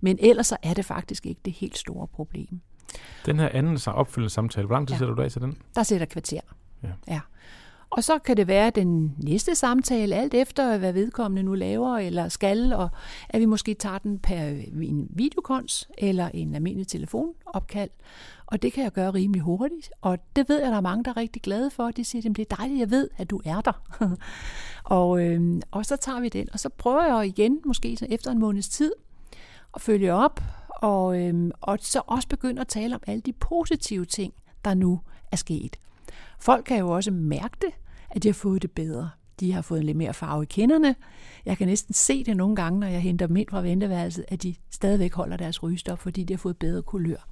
Men 0.00 0.18
ellers 0.20 0.46
så 0.46 0.56
er 0.62 0.74
det 0.74 0.84
faktisk 0.84 1.26
ikke 1.26 1.40
det 1.44 1.52
helt 1.52 1.78
store 1.78 2.06
problem. 2.06 2.60
Den 3.26 3.38
her 3.38 3.48
anden 3.48 3.78
opfølgende 3.86 4.30
samtale, 4.30 4.66
hvor 4.66 4.76
lang 4.76 4.88
tid 4.88 4.94
ja. 4.94 4.98
sætter 4.98 5.14
du 5.14 5.22
af 5.22 5.30
til 5.30 5.40
den? 5.40 5.56
Der 5.74 5.82
sætter 5.82 6.06
kvarter. 6.06 6.40
Ja. 6.82 6.88
ja. 7.08 7.20
Og 7.90 8.04
så 8.04 8.18
kan 8.18 8.36
det 8.36 8.46
være 8.46 8.66
at 8.66 8.74
den 8.74 9.14
næste 9.18 9.54
samtale, 9.54 10.14
alt 10.14 10.34
efter 10.34 10.78
hvad 10.78 10.92
vedkommende 10.92 11.42
nu 11.42 11.54
laver 11.54 11.98
eller 11.98 12.28
skal, 12.28 12.72
og 12.72 12.88
at 13.28 13.40
vi 13.40 13.44
måske 13.44 13.74
tager 13.74 13.98
den 13.98 14.18
per 14.18 14.48
øh, 14.48 14.64
en 14.82 15.08
videokons 15.10 15.88
eller 15.98 16.30
en 16.34 16.54
almindelig 16.54 16.86
telefonopkald. 16.86 17.90
Og 18.46 18.62
det 18.62 18.72
kan 18.72 18.84
jeg 18.84 18.92
gøre 18.92 19.10
rimelig 19.10 19.42
hurtigt, 19.42 19.90
og 20.00 20.18
det 20.36 20.48
ved 20.48 20.62
jeg, 20.62 20.70
der 20.70 20.76
er 20.76 20.80
mange, 20.80 21.04
der 21.04 21.10
er 21.10 21.16
rigtig 21.16 21.42
glade 21.42 21.70
for. 21.70 21.90
De 21.90 22.04
siger, 22.04 22.30
at 22.30 22.36
det 22.36 22.50
er 22.50 22.56
dejligt, 22.56 22.80
jeg 22.80 22.90
ved, 22.90 23.08
at 23.16 23.30
du 23.30 23.40
er 23.44 23.60
der. 23.60 23.82
og, 24.98 25.22
øh, 25.24 25.60
og 25.70 25.86
så 25.86 25.96
tager 25.96 26.20
vi 26.20 26.28
den, 26.28 26.48
og 26.52 26.60
så 26.60 26.68
prøver 26.68 27.16
jeg 27.16 27.26
igen, 27.26 27.60
måske 27.64 27.98
efter 28.08 28.30
en 28.30 28.38
måneds 28.38 28.68
tid, 28.68 28.92
at 29.74 29.80
følge 29.80 30.12
op, 30.12 30.40
og, 30.68 31.20
øh, 31.20 31.50
og 31.60 31.78
så 31.80 32.02
også 32.06 32.28
begynde 32.28 32.60
at 32.60 32.68
tale 32.68 32.94
om 32.94 33.02
alle 33.06 33.20
de 33.20 33.32
positive 33.32 34.04
ting, 34.04 34.34
der 34.64 34.74
nu 34.74 35.00
er 35.32 35.36
sket. 35.36 35.76
Folk 36.40 36.64
kan 36.64 36.78
jo 36.78 36.90
også 36.90 37.10
mærke 37.10 37.56
det, 37.60 37.70
at 38.10 38.22
de 38.22 38.28
har 38.28 38.32
fået 38.32 38.62
det 38.62 38.70
bedre. 38.70 39.10
De 39.40 39.52
har 39.52 39.62
fået 39.62 39.84
lidt 39.84 39.96
mere 39.96 40.14
farve 40.14 40.42
i 40.42 40.46
kinderne. 40.46 40.94
Jeg 41.44 41.58
kan 41.58 41.68
næsten 41.68 41.94
se 41.94 42.24
det 42.24 42.36
nogle 42.36 42.56
gange, 42.56 42.80
når 42.80 42.86
jeg 42.86 43.00
henter 43.00 43.26
dem 43.26 43.36
ind 43.36 43.48
fra 43.50 43.60
venteværelset, 43.60 44.24
at 44.28 44.42
de 44.42 44.54
stadigvæk 44.70 45.14
holder 45.14 45.36
deres 45.36 45.62
rygestop, 45.62 45.98
fordi 45.98 46.24
de 46.24 46.32
har 46.32 46.38
fået 46.38 46.56
bedre 46.56 46.82
kulør. 46.82 47.26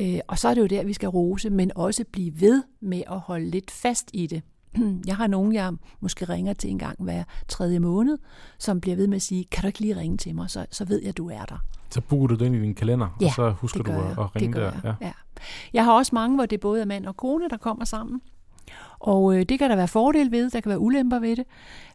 Øh, 0.00 0.20
og 0.26 0.38
så 0.38 0.48
er 0.48 0.54
det 0.54 0.60
jo 0.60 0.66
der, 0.66 0.84
vi 0.84 0.92
skal 0.92 1.08
rose, 1.08 1.50
men 1.50 1.72
også 1.74 2.04
blive 2.12 2.40
ved 2.40 2.62
med 2.80 3.02
at 3.10 3.18
holde 3.18 3.50
lidt 3.50 3.70
fast 3.70 4.10
i 4.12 4.26
det. 4.26 4.42
Jeg 5.06 5.16
har 5.16 5.26
nogen, 5.26 5.52
jeg 5.52 5.72
måske 6.00 6.24
ringer 6.24 6.52
til 6.52 6.70
en 6.70 6.78
gang 6.78 7.02
hver 7.02 7.24
tredje 7.48 7.78
måned, 7.78 8.18
som 8.58 8.80
bliver 8.80 8.96
ved 8.96 9.06
med 9.06 9.16
at 9.16 9.22
sige, 9.22 9.44
kan 9.44 9.62
du 9.62 9.66
ikke 9.66 9.80
lige 9.80 9.96
ringe 9.96 10.16
til 10.16 10.34
mig, 10.34 10.50
så, 10.50 10.66
så 10.70 10.84
ved 10.84 11.00
jeg, 11.00 11.08
at 11.08 11.16
du 11.16 11.30
er 11.30 11.44
der. 11.44 11.58
Så 11.90 12.00
booker 12.00 12.26
du 12.26 12.34
det 12.34 12.46
ind 12.46 12.56
i 12.56 12.60
din 12.60 12.74
kalender, 12.74 13.16
Ja, 13.20 13.26
og 13.26 13.32
så 13.32 13.50
husker 13.50 13.82
du 13.82 13.90
at, 13.92 13.98
jeg. 13.98 14.10
at 14.18 14.36
ringe 14.36 14.54
det 14.60 14.62
der. 14.62 14.72
Jeg. 14.84 14.94
Ja. 15.00 15.12
jeg 15.72 15.84
har 15.84 15.92
også 15.92 16.14
mange, 16.14 16.36
hvor 16.36 16.46
det 16.46 16.60
både 16.60 16.80
er 16.80 16.84
mand 16.84 17.06
og 17.06 17.16
kone, 17.16 17.48
der 17.48 17.56
kommer 17.56 17.84
sammen. 17.84 18.20
Og 18.98 19.36
øh, 19.36 19.44
det 19.48 19.58
kan 19.58 19.70
der 19.70 19.76
være 19.76 19.88
fordel 19.88 20.30
ved, 20.30 20.50
der 20.50 20.60
kan 20.60 20.70
være 20.70 20.78
ulemper 20.78 21.18
ved 21.18 21.36
det, 21.36 21.44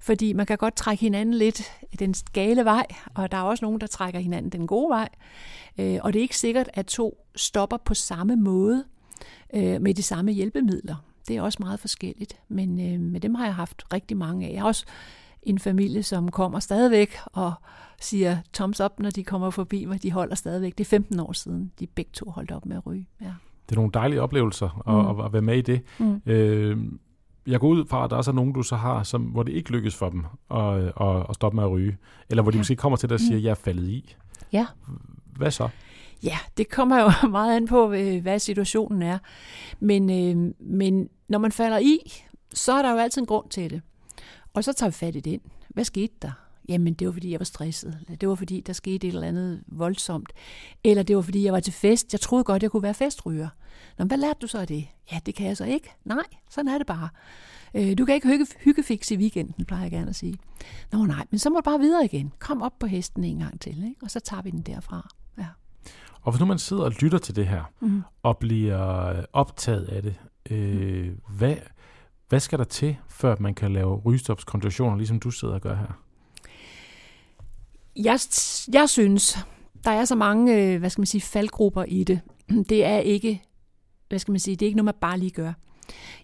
fordi 0.02 0.34
man 0.34 0.46
kan 0.46 0.58
godt 0.58 0.76
trække 0.76 1.02
hinanden 1.02 1.36
lidt 1.36 1.62
den 2.00 2.14
gale 2.34 2.66
vej, 2.66 2.86
og 3.14 3.32
der 3.32 3.38
er 3.38 3.42
også 3.42 3.66
nogen, 3.66 3.82
der 3.82 3.88
trækker 3.88 4.20
hinanden 4.20 4.52
den 4.52 4.68
gode 4.68 4.90
vej. 4.90 5.10
Øh, 5.80 6.00
og 6.04 6.14
det 6.14 6.20
er 6.20 6.24
ikke 6.24 6.38
sikkert, 6.38 6.70
at 6.74 6.86
to 6.86 7.26
stopper 7.36 7.78
på 7.78 7.94
samme 7.94 8.36
måde 8.36 8.84
øh, 9.54 9.82
med 9.82 9.94
de 9.94 10.04
samme 10.04 10.32
hjælpemidler. 10.32 10.96
Det 11.28 11.36
er 11.38 11.42
også 11.42 11.58
meget 11.62 11.80
forskelligt, 11.80 12.34
men 12.48 12.94
øh, 12.94 13.00
med 13.00 13.20
dem 13.20 13.36
har 13.36 13.46
jeg 13.46 13.56
haft 13.56 13.84
rigtig 13.94 14.18
mange 14.18 14.48
af. 14.48 14.54
Jeg 14.54 14.62
har 14.62 14.68
også 14.68 14.86
en 15.44 15.60
familie, 15.60 16.04
som 16.04 16.32
kommer 16.32 16.60
stadigvæk 16.60 17.16
og 17.26 17.54
siger 18.02 18.38
thumbs 18.54 18.82
up, 18.82 18.92
når 19.00 19.10
de 19.10 19.24
kommer 19.24 19.50
forbi 19.50 19.86
mig. 19.86 20.04
De 20.04 20.12
holder 20.12 20.36
stadigvæk. 20.36 20.78
Det 20.78 20.84
er 20.84 20.90
15 20.90 21.20
år 21.20 21.32
siden, 21.34 21.72
de 21.80 21.88
begge 21.88 22.12
to 22.14 22.30
holdt 22.30 22.52
op 22.52 22.66
med 22.66 22.78
at 22.78 22.86
ryge. 22.86 23.08
Ja. 23.22 23.34
Det 23.70 23.72
er 23.72 23.76
nogle 23.76 23.92
dejlige 23.94 24.22
oplevelser 24.22 24.84
at, 24.88 25.14
Mm. 25.16 25.20
at, 25.20 25.26
at 25.26 25.34
være 25.34 25.42
med 25.42 25.58
i 25.58 25.62
det. 25.62 25.82
Mm. 26.00 26.22
Øh, 26.26 26.78
jeg 27.48 27.60
går 27.60 27.68
ud 27.68 27.86
fra, 27.86 28.04
at 28.04 28.10
der 28.10 28.16
også 28.16 28.32
er 28.32 28.36
nogen, 28.36 28.54
du 28.54 28.64
så 28.64 28.76
har, 28.76 29.04
som, 29.04 29.22
hvor 29.22 29.44
det 29.44 29.52
ikke 29.54 29.72
lykkes 29.72 29.96
for 29.96 30.10
dem 30.10 30.26
at, 30.52 30.76
at, 31.02 31.26
at 31.30 31.36
stoppe 31.36 31.56
med 31.56 31.64
at 31.64 31.72
ryge. 31.72 31.98
Eller 32.30 32.42
hvor 32.44 32.52
de 32.52 32.58
Ja. 32.58 32.60
måske 32.60 32.76
kommer 32.76 32.98
til 32.98 33.10
dig 33.10 33.14
og 33.16 33.20
siger, 33.20 33.38
at 33.38 33.44
jeg 33.44 33.50
er 33.52 33.56
faldet 33.56 33.88
i. 33.88 34.16
Ja. 34.54 34.68
Hvad 35.26 35.52
så? 35.52 35.70
Ja, 36.24 36.38
det 36.58 36.70
kommer 36.70 37.00
jo 37.00 37.12
meget 37.38 37.56
an 37.56 37.68
på, 37.68 37.92
øh, 37.94 38.22
hvad 38.22 38.40
situationen 38.40 39.02
er. 39.02 39.18
Men, 39.80 40.10
øh, 40.10 40.54
men 40.60 41.10
når 41.28 41.40
man 41.40 41.52
falder 41.52 41.78
i, 41.78 42.24
så 42.54 42.74
er 42.74 42.82
der 42.82 42.92
jo 42.92 42.98
altid 42.98 43.22
en 43.22 43.26
grund 43.26 43.50
til 43.50 43.70
det. 43.70 43.82
Og 44.54 44.64
så 44.64 44.74
tager 44.74 44.90
vi 44.90 44.94
fat 44.94 45.16
i 45.16 45.20
den. 45.20 45.40
Hvad 45.70 45.84
skete 45.84 46.14
der? 46.22 46.32
Jamen, 46.70 46.94
det 46.94 47.08
var 47.08 47.14
fordi, 47.14 47.32
jeg 47.32 47.40
var 47.40 47.46
stresset. 47.46 48.00
Eller 48.06 48.18
det 48.18 48.30
var 48.30 48.36
fordi, 48.36 48.62
der 48.62 48.74
skete 48.74 49.08
et 49.08 49.14
eller 49.14 49.28
andet 49.28 49.64
voldsomt. 49.68 50.34
Eller 50.84 51.04
det 51.04 51.16
var 51.16 51.22
fordi, 51.22 51.44
jeg 51.44 51.54
var 51.54 51.60
til 51.60 51.74
fest. 51.74 52.14
Jeg 52.14 52.20
troede 52.22 52.44
godt, 52.44 52.64
jeg 52.64 52.72
kunne 52.72 52.84
være 52.84 52.94
festryger. 52.94 53.50
Nå, 53.98 54.06
hvad 54.06 54.18
lærte 54.18 54.40
du 54.42 54.48
så 54.48 54.58
af 54.58 54.68
det? 54.68 54.88
Ja, 55.12 55.20
det 55.26 55.36
kan 55.36 55.48
jeg 55.48 55.58
så 55.58 55.66
ikke. 55.66 55.92
Nej, 56.06 56.24
sådan 56.50 56.68
er 56.72 56.78
det 56.78 56.88
bare. 56.88 57.10
Øh, 57.74 57.98
du 57.98 58.06
kan 58.06 58.16
ikke 58.16 58.28
hygge, 58.28 58.48
hyggefix 58.60 59.12
i 59.12 59.18
weekenden, 59.18 59.66
plejer 59.66 59.84
jeg 59.84 59.92
gerne 59.92 60.10
at 60.10 60.16
sige. 60.16 60.38
Nå 60.92 61.06
nej, 61.06 61.26
men 61.30 61.40
så 61.40 61.50
må 61.50 61.56
du 61.56 61.62
bare 61.62 61.80
videre 61.80 62.06
igen. 62.06 62.34
Kom 62.40 62.62
op 62.62 62.80
på 62.80 62.88
hesten 62.88 63.24
en 63.24 63.40
gang 63.40 63.62
til, 63.62 63.84
ikke? 63.84 64.04
og 64.04 64.12
så 64.12 64.20
tager 64.20 64.42
vi 64.42 64.50
den 64.50 64.62
derfra. 64.62 65.10
Og 66.22 66.32
hvis 66.32 66.40
nu 66.40 66.46
man 66.46 66.60
sidder 66.60 66.84
og 66.84 66.92
lytter 66.92 67.18
til 67.18 67.36
det 67.36 67.48
her, 67.48 67.64
Mm. 67.80 68.02
og 68.24 68.38
bliver 68.38 69.26
optaget 69.34 69.84
af 69.86 70.02
det, 70.02 70.16
øh, 70.52 71.12
hvad, 71.30 71.56
hvad 72.30 72.40
skal 72.40 72.60
der 72.60 72.66
til, 72.66 72.98
før 73.10 73.36
man 73.40 73.54
kan 73.54 73.74
lave 73.74 73.96
rygestopskonditioner, 73.96 74.98
ligesom 74.98 75.20
du 75.20 75.32
sidder 75.32 75.54
og 75.54 75.62
gør 75.62 75.76
her? 75.76 76.00
Jeg, 77.96 78.20
jeg 78.74 78.90
synes, 78.90 79.38
der 79.84 79.92
er 79.92 80.06
så 80.06 80.16
mange, 80.16 80.74
øh, 80.74 80.80
hvad 80.80 80.90
skal 80.90 81.02
man 81.02 81.06
sige, 81.08 81.22
faldgrupper 81.22 81.84
i 81.84 82.04
det. 82.04 82.20
Det 82.70 82.86
er 82.86 82.98
ikke, 83.00 83.42
hvad 84.10 84.20
skal 84.20 84.32
man 84.32 84.40
sige, 84.40 84.56
det 84.56 84.66
er 84.66 84.68
ikke 84.68 84.78
noget, 84.78 84.86
man 84.86 84.94
bare 85.02 85.18
lige 85.20 85.32
gør. 85.32 85.54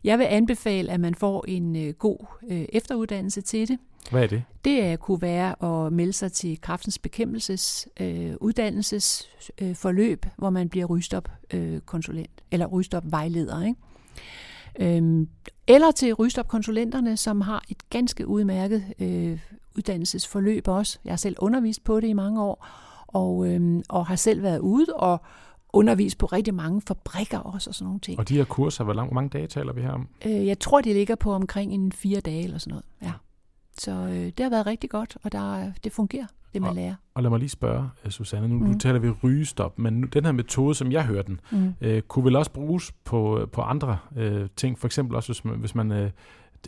Jeg 0.03 0.19
vil 0.19 0.25
anbefale, 0.25 0.91
at 0.91 0.99
man 0.99 1.15
får 1.15 1.45
en 1.47 1.75
øh, 1.75 1.93
god 1.93 2.25
øh, 2.49 2.65
efteruddannelse 2.73 3.41
til 3.41 3.67
det. 3.67 3.77
Hvad 4.11 4.23
er 4.23 4.27
det? 4.27 4.43
Det 4.65 4.83
er, 4.83 4.95
kunne 4.95 5.21
være 5.21 5.85
at 5.85 5.93
melde 5.93 6.13
sig 6.13 6.31
til 6.31 6.61
kraftens 6.61 6.99
bekæmpelses 6.99 7.87
øh, 7.99 8.33
uddannelsesforløb, 8.41 10.25
øh, 10.25 10.31
hvor 10.37 10.49
man 10.49 10.69
bliver 10.69 10.85
rygestop 10.85 11.29
øh, 11.53 11.79
eller 12.51 12.65
rygestop 12.65 13.03
vejleder, 13.05 13.63
ikke? 13.65 13.79
Øhm, 14.79 15.27
eller 15.67 15.91
til 15.91 16.13
rygestop-konsulenterne, 16.13 17.17
som 17.17 17.41
har 17.41 17.63
et 17.69 17.89
ganske 17.89 18.27
udmærket 18.27 18.83
øh, 18.99 19.39
uddannelsesforløb 19.77 20.67
også. 20.67 20.99
Jeg 21.05 21.11
har 21.11 21.17
selv 21.17 21.35
undervist 21.39 21.83
på 21.83 21.99
det 21.99 22.07
i 22.07 22.13
mange 22.13 22.41
år, 22.41 22.67
og, 23.07 23.47
øhm, 23.47 23.83
og 23.89 24.07
har 24.07 24.15
selv 24.15 24.43
været 24.43 24.59
ude 24.59 24.93
og 24.95 25.21
undervist 25.73 26.17
på 26.17 26.25
rigtig 26.25 26.53
mange 26.53 26.81
fabrikker 26.81 27.37
også 27.39 27.69
og 27.69 27.75
sådan 27.75 27.85
nogle 27.85 27.99
ting. 27.99 28.19
Og 28.19 28.29
de 28.29 28.35
her 28.37 28.43
kurser, 28.43 28.83
hvor, 28.83 28.93
lang, 28.93 29.07
hvor 29.07 29.15
mange 29.15 29.29
dage 29.29 29.47
taler 29.47 29.73
vi 29.73 29.81
her 29.81 29.91
om? 29.91 30.07
Øh, 30.25 30.47
jeg 30.47 30.59
tror, 30.59 30.81
de 30.81 30.93
ligger 30.93 31.15
på 31.15 31.31
omkring 31.33 31.73
en 31.73 31.91
fire 31.91 32.19
dage 32.19 32.43
eller 32.43 32.57
sådan 32.57 32.71
noget. 32.71 32.85
Ja. 33.01 33.11
Så 33.77 33.91
øh, 33.91 34.13
det 34.13 34.39
har 34.39 34.49
været 34.49 34.65
rigtig 34.65 34.89
godt, 34.89 35.17
og 35.23 35.31
der, 35.31 35.71
det 35.83 35.91
fungerer, 35.91 36.25
det 36.53 36.61
man 36.61 36.69
Og- 36.69 36.75
lærer. 36.75 36.95
Og 37.13 37.23
lad 37.23 37.29
mig 37.29 37.39
lige 37.39 37.49
spørge, 37.49 37.89
øh, 38.05 38.11
Susanne, 38.11 38.47
nu, 38.47 38.55
mm. 38.55 38.61
nu 38.61 38.67
Mhm. 38.69 38.79
taler 38.79 38.99
vi 38.99 39.09
rygestop, 39.09 39.79
men 39.79 39.93
nu, 39.93 40.07
den 40.07 40.25
her 40.25 40.31
metode, 40.31 40.75
som 40.75 40.91
jeg 40.91 41.05
hører 41.05 41.21
den, 41.23 41.39
Mm. 41.51 41.73
øh, 41.81 42.01
kunne 42.01 42.25
vel 42.25 42.35
også 42.35 42.51
bruges 42.51 42.91
på, 43.05 43.49
på 43.53 43.61
andre 43.61 43.97
øh, 44.15 44.47
ting, 44.55 44.79
for 44.79 44.87
eksempel 44.87 45.15
også, 45.15 45.27
hvis 45.29 45.45
man, 45.45 45.55
hvis 45.55 45.75
man 45.75 45.91
øh, 45.91 46.11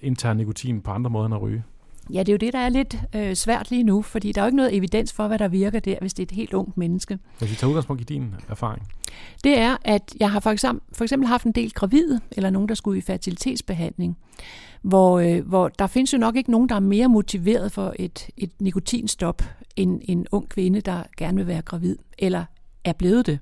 indtager 0.02 0.34
nikotin 0.34 0.82
på 0.82 0.92
andre 0.92 1.10
måder 1.10 1.26
end 1.26 1.36
at 1.36 1.42
ryge. 1.42 1.64
Ja, 2.14 2.20
det 2.20 2.30
er 2.30 2.34
jo 2.34 2.38
det, 2.38 2.54
der 2.54 2.60
er 2.60 2.70
lidt 2.70 2.96
øh, 3.16 3.36
svært 3.36 3.72
lige 3.72 3.84
nu, 3.84 4.02
fordi 4.02 4.32
der 4.32 4.42
er 4.42 4.46
jo 4.46 4.48
ikke 4.48 4.58
noget 4.58 4.76
evidens 4.76 5.14
for, 5.14 5.28
hvad 5.28 5.40
der 5.40 5.48
virker 5.48 5.80
der, 5.80 5.96
hvis 6.02 6.14
det 6.14 6.24
er 6.24 6.26
et 6.26 6.32
helt 6.32 6.54
ungt 6.54 6.78
menneske. 6.78 7.20
Hvis 7.40 7.52
vi 7.52 7.56
tager 7.56 7.70
udgangspunkt 7.70 8.02
i 8.02 8.06
din 8.06 8.36
erfaring. 8.50 8.88
Det 9.44 9.58
er, 9.58 9.78
at 9.82 10.16
jeg 10.20 10.32
har 10.32 10.40
for 10.40 10.50
eksempel, 10.50 10.98
for 10.98 11.04
eksempel 11.04 11.28
haft 11.28 11.46
en 11.46 11.52
del 11.52 11.74
gravide, 11.74 12.20
eller 12.32 12.50
nogen, 12.50 12.70
der 12.70 12.76
skulle 12.76 12.98
i 12.98 13.02
fertilitetsbehandling, 13.02 14.18
hvor, 14.82 15.20
øh, 15.20 15.48
hvor 15.48 15.68
der 15.68 15.88
findes 15.88 16.14
jo 16.14 16.18
nok 16.18 16.36
ikke 16.36 16.52
nogen, 16.52 16.70
der 16.70 16.76
er 16.76 16.80
mere 16.80 17.08
motiveret 17.08 17.72
for 17.72 17.94
et, 18.00 18.28
et 18.38 18.52
nikotinstop, 18.60 19.44
end 19.76 20.02
en 20.04 20.28
ung 20.32 20.50
kvinde, 20.50 20.82
der 20.82 21.04
gerne 21.18 21.38
vil 21.38 21.48
være 21.48 21.62
gravid, 21.62 21.98
eller 22.20 22.46
er 22.84 22.94
blevet 22.94 23.26
det. 23.26 23.40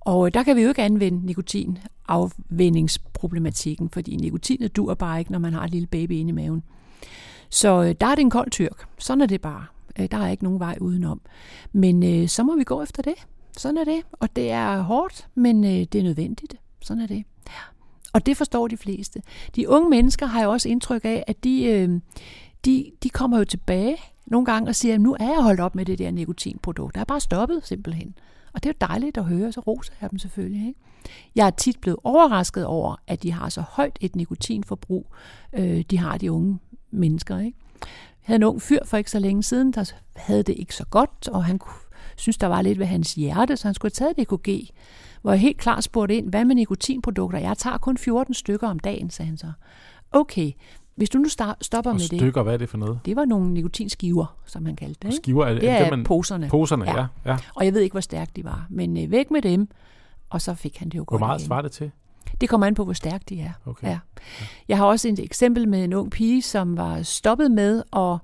Og 0.00 0.26
øh, 0.26 0.34
der 0.34 0.42
kan 0.42 0.56
vi 0.56 0.62
jo 0.62 0.68
ikke 0.68 0.82
anvende 0.82 1.26
nikotinafvendingsproblematikken, 1.26 3.90
fordi 3.90 4.16
nikotinet 4.16 4.76
dur 4.76 4.94
bare 4.94 5.18
ikke, 5.18 5.32
når 5.32 5.38
man 5.38 5.52
har 5.52 5.64
et 5.64 5.70
lille 5.70 5.86
baby 5.86 6.12
inde 6.12 6.28
i 6.28 6.32
maven. 6.32 6.62
Så 7.50 7.82
øh, 7.82 7.94
der 8.00 8.06
er 8.06 8.14
det 8.14 8.22
en 8.22 8.30
kold 8.30 8.50
tyrk. 8.50 8.88
Sådan 8.98 9.20
er 9.20 9.26
det 9.26 9.40
bare. 9.40 9.66
Øh, 9.98 10.08
der 10.10 10.18
er 10.18 10.28
ikke 10.28 10.44
nogen 10.44 10.60
vej 10.60 10.78
udenom. 10.80 11.20
Men 11.72 12.02
øh, 12.02 12.28
så 12.28 12.42
må 12.42 12.56
vi 12.56 12.64
gå 12.64 12.82
efter 12.82 13.02
det. 13.02 13.14
Sådan 13.56 13.76
er 13.76 13.84
det. 13.84 14.02
Og 14.12 14.36
det 14.36 14.50
er 14.50 14.80
hårdt, 14.80 15.28
men 15.34 15.64
øh, 15.64 15.70
det 15.70 15.94
er 15.94 16.02
nødvendigt. 16.02 16.54
Sådan 16.82 17.02
er 17.02 17.06
det. 17.06 17.24
Og 18.12 18.26
det 18.26 18.36
forstår 18.36 18.68
de 18.68 18.76
fleste. 18.76 19.22
De 19.56 19.68
unge 19.68 19.90
mennesker 19.90 20.26
har 20.26 20.42
jo 20.42 20.50
også 20.50 20.68
indtryk 20.68 21.04
af, 21.04 21.24
at 21.26 21.44
de, 21.44 21.64
øh, 21.64 22.00
de, 22.64 22.90
de 23.02 23.10
kommer 23.10 23.38
jo 23.38 23.44
tilbage 23.44 23.96
nogle 24.26 24.46
gange 24.46 24.68
og 24.68 24.74
siger, 24.74 24.94
at 24.94 25.00
nu 25.00 25.16
er 25.20 25.28
jeg 25.28 25.42
holdt 25.42 25.60
op 25.60 25.74
med 25.74 25.84
det 25.84 25.98
der 25.98 26.10
nikotinprodukt. 26.10 26.94
Der 26.94 27.00
er 27.00 27.04
bare 27.04 27.20
stoppet 27.20 27.60
simpelthen. 27.64 28.14
Og 28.52 28.62
det 28.62 28.68
er 28.68 28.74
jo 28.80 28.86
dejligt 28.86 29.16
at 29.16 29.24
høre, 29.24 29.52
så 29.52 29.60
roser 29.60 29.92
jeg 30.00 30.10
dem 30.10 30.18
selvfølgelig. 30.18 30.66
Ikke? 30.66 30.80
Jeg 31.34 31.46
er 31.46 31.50
tit 31.50 31.80
blevet 31.80 31.98
overrasket 32.04 32.66
over, 32.66 32.96
at 33.06 33.22
de 33.22 33.32
har 33.32 33.48
så 33.48 33.60
højt 33.60 33.98
et 34.00 34.16
nikotinforbrug, 34.16 35.06
øh, 35.52 35.84
de 35.90 35.98
har 35.98 36.18
de 36.18 36.32
unge 36.32 36.58
mennesker. 36.90 37.38
Ikke? 37.38 37.58
Jeg 37.80 37.88
havde 38.20 38.36
en 38.36 38.42
ung 38.44 38.62
fyr 38.62 38.78
for 38.84 38.96
ikke 38.96 39.10
så 39.10 39.18
længe 39.18 39.42
siden, 39.42 39.72
der 39.72 39.92
havde 40.16 40.42
det 40.42 40.54
ikke 40.58 40.74
så 40.74 40.84
godt, 40.90 41.28
og 41.28 41.44
han 41.44 41.60
synes, 42.16 42.38
der 42.38 42.46
var 42.46 42.62
lidt 42.62 42.78
ved 42.78 42.86
hans 42.86 43.14
hjerte, 43.14 43.56
så 43.56 43.68
han 43.68 43.74
skulle 43.74 43.92
have 43.98 44.12
taget 44.14 44.18
et 44.18 44.32
EKG, 44.32 44.70
hvor 45.22 45.30
jeg 45.30 45.40
helt 45.40 45.58
klart 45.58 45.84
spurgte 45.84 46.14
ind, 46.16 46.28
hvad 46.28 46.44
med 46.44 46.54
nikotinprodukter? 46.54 47.38
Jeg 47.38 47.56
tager 47.58 47.78
kun 47.78 47.98
14 47.98 48.34
stykker 48.34 48.68
om 48.68 48.78
dagen, 48.78 49.10
sagde 49.10 49.26
han 49.28 49.36
så. 49.38 49.52
Okay, 50.12 50.52
hvis 50.96 51.10
du 51.10 51.18
nu 51.18 51.28
stopper 51.60 51.90
Og 51.90 51.94
med 51.94 52.00
det. 52.08 52.18
stykker, 52.18 52.42
hvad 52.42 52.52
er 52.54 52.58
det 52.58 52.68
for 52.68 52.78
noget? 52.78 53.00
Det 53.04 53.16
var 53.16 53.24
nogle 53.24 53.52
nikotinskiver, 53.54 54.36
som 54.46 54.66
han 54.66 54.76
kaldte 54.76 54.98
det. 55.02 55.08
Ikke? 55.08 55.16
skiver, 55.16 55.46
er, 55.46 55.54
Det 55.54 55.68
er 55.68 55.72
er 55.72 55.82
det, 55.82 55.90
man, 55.98 56.04
poserne. 56.04 56.48
poserne, 56.48 56.84
ja. 56.90 56.96
Ja. 57.00 57.06
ja. 57.26 57.36
Og 57.54 57.64
jeg 57.64 57.74
ved 57.74 57.80
ikke, 57.80 57.94
hvor 57.94 58.00
stærkt 58.00 58.36
de 58.36 58.44
var, 58.44 58.66
men 58.70 58.96
øh, 59.04 59.10
væk 59.10 59.30
med 59.30 59.42
dem, 59.42 59.68
og 60.30 60.40
så 60.40 60.54
fik 60.54 60.76
han 60.78 60.88
det 60.88 60.94
jo 60.98 61.00
Hvor 61.02 61.04
godt 61.04 61.20
meget 61.20 61.40
igen. 61.40 61.46
svarer 61.46 61.62
det 61.62 61.72
til? 61.72 61.90
Det 62.40 62.48
kommer 62.48 62.66
an 62.66 62.74
på, 62.74 62.84
hvor 62.84 62.92
stærkt 62.92 63.28
de 63.28 63.40
er. 63.40 63.52
Okay. 63.66 63.88
Ja. 63.88 63.98
Jeg 64.68 64.78
har 64.78 64.86
også 64.86 65.08
et 65.08 65.18
eksempel 65.18 65.68
med 65.68 65.84
en 65.84 65.92
ung 65.92 66.10
pige, 66.10 66.42
som 66.42 66.76
var 66.76 67.02
stoppet 67.02 67.50
med 67.50 67.82
at, 67.92 68.18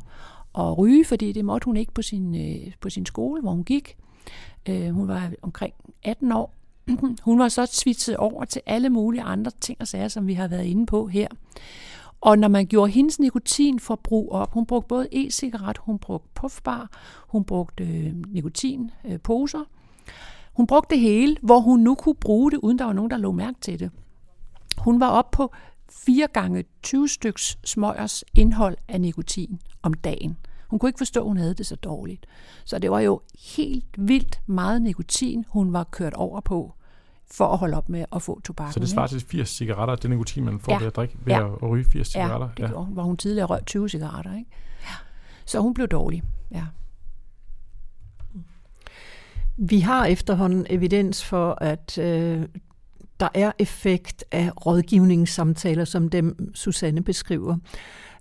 at 0.58 0.78
ryge, 0.78 1.04
fordi 1.04 1.32
det 1.32 1.44
måtte 1.44 1.64
hun 1.64 1.76
ikke 1.76 1.92
på 1.92 2.02
sin, 2.02 2.34
øh, 2.34 2.72
på 2.80 2.90
sin 2.90 3.06
skole, 3.06 3.42
hvor 3.42 3.50
hun 3.50 3.64
gik. 3.64 3.96
Øh, 4.68 4.90
hun 4.90 5.08
var 5.08 5.30
omkring 5.42 5.74
18 6.04 6.32
år. 6.32 6.52
Hun 7.24 7.38
var 7.38 7.48
så 7.48 7.66
svitset 7.66 8.16
over 8.16 8.44
til 8.44 8.62
alle 8.66 8.90
mulige 8.90 9.22
andre 9.22 9.50
ting 9.60 9.80
og 9.80 9.88
sager, 9.88 10.08
som 10.08 10.26
vi 10.26 10.34
har 10.34 10.48
været 10.48 10.64
inde 10.64 10.86
på 10.86 11.06
her. 11.06 11.28
Og 12.20 12.38
når 12.38 12.48
man 12.48 12.66
gjorde 12.66 12.92
hendes 12.92 13.18
nikotinforbrug 13.18 14.32
op, 14.32 14.52
hun 14.52 14.66
brugte 14.66 14.88
både 14.88 15.08
e-cigaret, 15.12 15.78
hun 15.78 15.98
brugte 15.98 16.28
puffbar, 16.34 16.90
hun 17.28 17.44
brugte 17.44 17.84
øh, 17.84 18.12
nikotinposer, 18.28 19.64
hun 20.56 20.66
brugte 20.66 20.94
det 20.94 21.00
hele, 21.02 21.36
hvor 21.42 21.60
hun 21.60 21.80
nu 21.80 21.94
kunne 21.94 22.14
bruge 22.14 22.50
det, 22.50 22.56
uden 22.58 22.78
der 22.78 22.84
var 22.84 22.92
nogen, 22.92 23.10
der 23.10 23.16
lå 23.16 23.32
mærke 23.32 23.60
til 23.60 23.78
det. 23.78 23.90
Hun 24.78 25.00
var 25.00 25.08
op 25.08 25.30
på 25.30 25.52
4 25.90 26.26
gange 26.32 26.64
20 26.82 27.08
styks 27.08 27.58
smøgers 27.64 28.24
indhold 28.34 28.76
af 28.88 29.00
nikotin 29.00 29.60
om 29.82 29.94
dagen. 29.94 30.36
Hun 30.68 30.78
kunne 30.78 30.88
ikke 30.88 30.98
forstå, 30.98 31.20
at 31.20 31.26
hun 31.26 31.36
havde 31.36 31.54
det 31.54 31.66
så 31.66 31.76
dårligt. 31.76 32.26
Så 32.64 32.78
det 32.78 32.90
var 32.90 33.00
jo 33.00 33.20
helt 33.56 33.84
vildt 33.98 34.40
meget 34.46 34.82
nikotin, 34.82 35.44
hun 35.48 35.72
var 35.72 35.84
kørt 35.84 36.14
over 36.14 36.40
på, 36.40 36.74
for 37.30 37.46
at 37.46 37.58
holde 37.58 37.76
op 37.76 37.88
med 37.88 38.04
at 38.12 38.22
få 38.22 38.40
tobakken. 38.40 38.72
Så 38.72 38.80
det 38.80 38.88
svarer 38.88 39.06
til 39.06 39.20
80 39.20 39.48
cigaretter, 39.48 39.96
det 39.96 40.10
nikotin, 40.10 40.44
man 40.44 40.60
får 40.60 40.72
Ja. 40.72 40.78
ved 40.78 40.86
at 40.86 40.96
drikke, 40.96 41.16
ved 41.24 41.34
Ja. 41.34 41.54
at 41.54 41.62
ryge 41.62 41.84
80 41.84 41.94
Ja, 41.94 42.02
cigaretter. 42.24 42.46
det 42.48 42.56
gjorde 42.56 42.84
hun, 42.84 42.92
hvor 42.94 43.02
hun 43.02 43.16
tidligere 43.16 43.46
røg 43.46 43.66
20 43.66 43.88
cigaretter. 43.88 44.34
Ikke? 44.36 44.50
Ja. 44.82 44.94
Så 45.44 45.60
hun 45.60 45.74
blev 45.74 45.88
dårlig. 45.88 46.22
Ja. 46.50 46.64
Vi 49.56 49.80
har 49.80 50.06
efterhånden 50.06 50.66
evidens 50.70 51.24
for, 51.24 51.58
at 51.60 51.98
øh, 51.98 52.42
der 53.20 53.28
er 53.34 53.52
effekt 53.58 54.24
af 54.32 54.50
rådgivningssamtaler, 54.66 55.84
som 55.84 56.08
dem 56.08 56.54
Susanne 56.54 57.02
beskriver. 57.02 57.56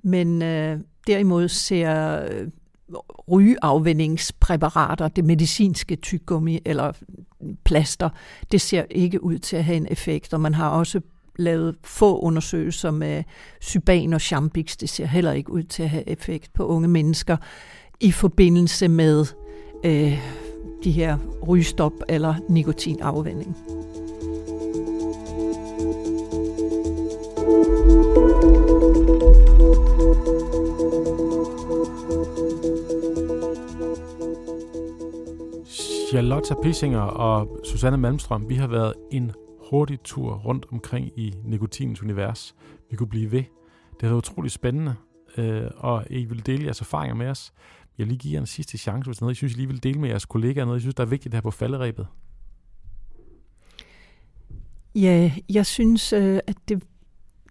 Men 0.04 0.42
øh, 0.42 0.80
derimod 1.08 1.48
ser 1.48 2.22
øh, 2.22 2.48
rygeafvendingspræparater, 3.32 5.08
det 5.08 5.26
medicinske 5.26 5.96
tyggegummi 5.96 6.60
eller 6.66 6.92
plaster, 7.64 8.10
det 8.52 8.62
ser 8.62 8.84
ikke 8.90 9.24
ud 9.24 9.38
til 9.38 9.56
at 9.58 9.64
have 9.64 9.78
en 9.78 9.88
effekt, 9.90 10.34
og 10.34 10.42
man 10.42 10.54
har 10.54 10.70
også 10.70 11.02
lavet 11.40 11.76
få 11.84 12.20
undersøgelser 12.20 12.92
med 12.92 13.24
Syban 13.62 14.14
og 14.14 14.22
Champix, 14.22 14.78
det 14.78 14.90
ser 14.90 15.06
heller 15.06 15.32
ikke 15.32 15.52
ud 15.52 15.64
til 15.64 15.84
at 15.84 15.90
have 15.90 16.10
effekt 16.10 16.54
på 16.54 16.66
unge 16.66 16.88
mennesker 16.88 17.38
i 18.00 18.12
forbindelse 18.12 18.88
med 18.88 19.26
øh, 19.86 20.20
de 20.86 20.92
her 20.92 21.18
rygestop 21.48 21.94
eller 22.10 22.36
nikotinafvænding. 22.50 23.58
Charlotte 36.10 36.56
Pissinger 36.64 37.00
og 37.00 37.60
Susanne 37.64 37.98
Malmstrøm, 37.98 38.50
vi 38.50 38.56
har 38.56 38.68
været 38.68 38.94
en 39.12 39.32
hurtig 39.70 40.00
tur 40.04 40.34
rundt 40.34 40.66
omkring 40.72 41.20
i 41.20 41.34
nikotinens 41.46 42.04
univers. 42.04 42.56
Vi 42.90 42.96
kunne 42.96 43.10
blive 43.10 43.32
ved. 43.32 43.44
Det 43.92 44.02
har 44.02 44.08
været 44.08 44.18
utroligt 44.18 44.54
spændende, 44.54 44.96
øh, 45.38 45.68
og 45.78 46.06
I 46.10 46.26
vil 46.26 46.46
dele 46.46 46.64
jeres 46.64 46.82
erfaringer 46.82 47.16
med 47.16 47.28
os. 47.28 47.54
Jeg 47.98 48.08
lige 48.08 48.18
giver 48.18 48.40
en 48.40 48.46
sidste 48.46 48.78
chance, 48.78 49.10
hvis 49.10 49.22
noget, 49.22 49.34
I 49.34 49.36
synes, 49.36 49.54
I 49.54 49.58
lige 49.58 49.68
vil 49.68 49.84
dele 49.84 50.00
med 50.00 50.10
jeres 50.10 50.26
kollegaer, 50.26 50.66
noget, 50.66 50.80
I 50.80 50.82
synes, 50.82 50.96
der 50.96 51.04
er 51.04 51.08
vigtigt 51.08 51.34
her 51.34 51.42
på 51.42 51.52
falderæbet. 51.52 52.08
Ja, 54.96 55.32
jeg 55.50 55.66
synes, 55.66 56.14
øh, 56.14 56.40
at 56.48 56.58
det, 56.68 56.84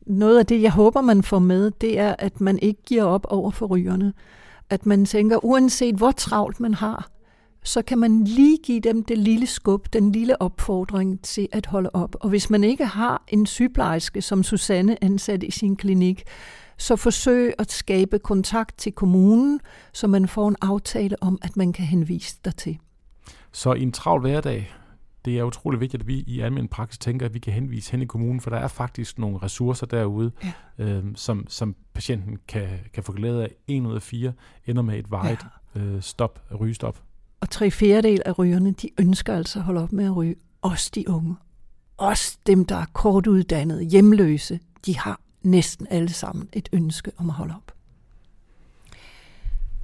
noget 0.07 0.38
af 0.38 0.46
det, 0.46 0.62
jeg 0.62 0.72
håber, 0.72 1.00
man 1.00 1.22
får 1.22 1.38
med, 1.38 1.70
det 1.70 1.98
er, 1.98 2.16
at 2.18 2.40
man 2.40 2.59
ikke 2.59 2.83
giver 2.83 3.04
op 3.04 3.26
over 3.28 3.50
for 3.50 3.66
rygerne. 3.66 4.12
At 4.70 4.87
man 4.87 5.04
tænker, 5.04 5.44
uanset 5.44 5.94
hvor 5.94 6.11
travlt 6.11 6.61
man 6.61 6.74
har, 6.74 7.11
så 7.64 7.83
kan 7.83 7.98
man 7.98 8.24
lige 8.24 8.59
give 8.59 8.80
dem 8.80 9.04
det 9.04 9.18
lille 9.18 9.46
skub, 9.46 9.92
den 9.92 10.12
lille 10.12 10.42
opfordring 10.42 11.22
til 11.22 11.48
at 11.52 11.66
holde 11.66 11.90
op. 11.92 12.16
Og 12.20 12.28
hvis 12.28 12.50
man 12.50 12.64
ikke 12.64 12.87
har 12.87 13.24
en 13.28 13.46
sygeplejerske, 13.46 14.22
som 14.22 14.42
Susanne 14.42 15.04
ansat 15.04 15.42
i 15.42 15.50
sin 15.50 15.76
klinik, 15.76 16.22
så 16.78 16.96
forsøg 16.96 17.54
at 17.58 17.72
skabe 17.72 18.18
kontakt 18.18 18.78
til 18.78 18.92
kommunen, 18.92 19.60
så 19.92 20.06
man 20.06 20.28
får 20.28 20.48
en 20.48 20.56
aftale 20.60 21.22
om, 21.22 21.38
at 21.42 21.56
man 21.56 21.72
kan 21.72 21.84
henvise 21.84 22.38
dig 22.44 22.56
til. 22.56 22.78
Så 23.52 23.72
i 23.72 23.82
en 23.82 23.92
travl 23.92 24.20
hverdag, 24.20 24.74
det 25.24 25.38
er 25.38 25.42
utrolig 25.42 25.80
vigtigt, 25.80 26.02
at 26.02 26.06
vi 26.06 26.14
i 26.26 26.40
almindelig 26.40 26.70
praksis 26.70 26.98
tænker, 26.98 27.26
at 27.26 27.34
vi 27.34 27.38
kan 27.38 27.52
henvise 27.52 27.90
hen 27.90 28.02
i 28.02 28.04
kommunen, 28.04 28.40
for 28.40 28.50
der 28.50 28.56
er 28.56 28.68
faktisk 28.68 29.18
nogle 29.18 29.38
ressourcer 29.42 29.87
derude, 29.87 30.32
ja. 30.44 30.52
øh, 30.84 31.04
som, 31.14 31.46
som 31.48 31.76
patienten 31.94 32.38
kan, 32.48 32.68
kan 32.92 33.02
få 33.02 33.12
glæde 33.12 33.42
af. 33.42 33.54
En 33.66 33.87
ud 33.87 33.94
af 33.94 34.02
fire 34.02 34.32
ender 34.66 34.82
med 34.82 34.98
et 34.98 35.10
vejet 35.10 35.46
ja. 35.74 35.80
øh, 35.80 36.02
stop, 36.02 36.42
rygestop. 36.60 37.02
Og 37.40 37.50
tre 37.50 37.70
fjerdedel 37.70 38.22
af 38.26 38.38
rygerne, 38.38 38.72
de 38.72 38.90
ønsker 38.98 39.37
altså 39.37 39.58
at 39.58 39.64
holde 39.64 39.82
op 39.82 39.92
med 39.92 40.04
at 40.04 40.16
ryge. 40.16 40.34
Også 40.62 40.90
de 40.94 41.08
unge. 41.08 41.37
Også 41.96 42.38
dem, 42.46 42.64
der 42.64 42.76
er 42.76 42.87
kortuddannede, 42.92 43.82
hjemløse, 43.82 44.60
de 44.87 44.98
har 44.98 45.20
næsten 45.44 45.87
alle 45.90 46.12
sammen 46.12 46.48
et 46.52 46.68
ønske 46.72 47.12
om 47.16 47.30
at 47.30 47.35
holde 47.35 47.54
op. 47.57 47.72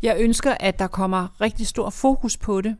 Jeg 0.02 0.16
ønsker, 0.18 0.54
at 0.60 0.78
der 0.78 0.86
kommer 0.86 1.40
rigtig 1.40 1.66
stor 1.66 1.90
fokus 1.90 2.36
på 2.36 2.60
det, 2.60 2.76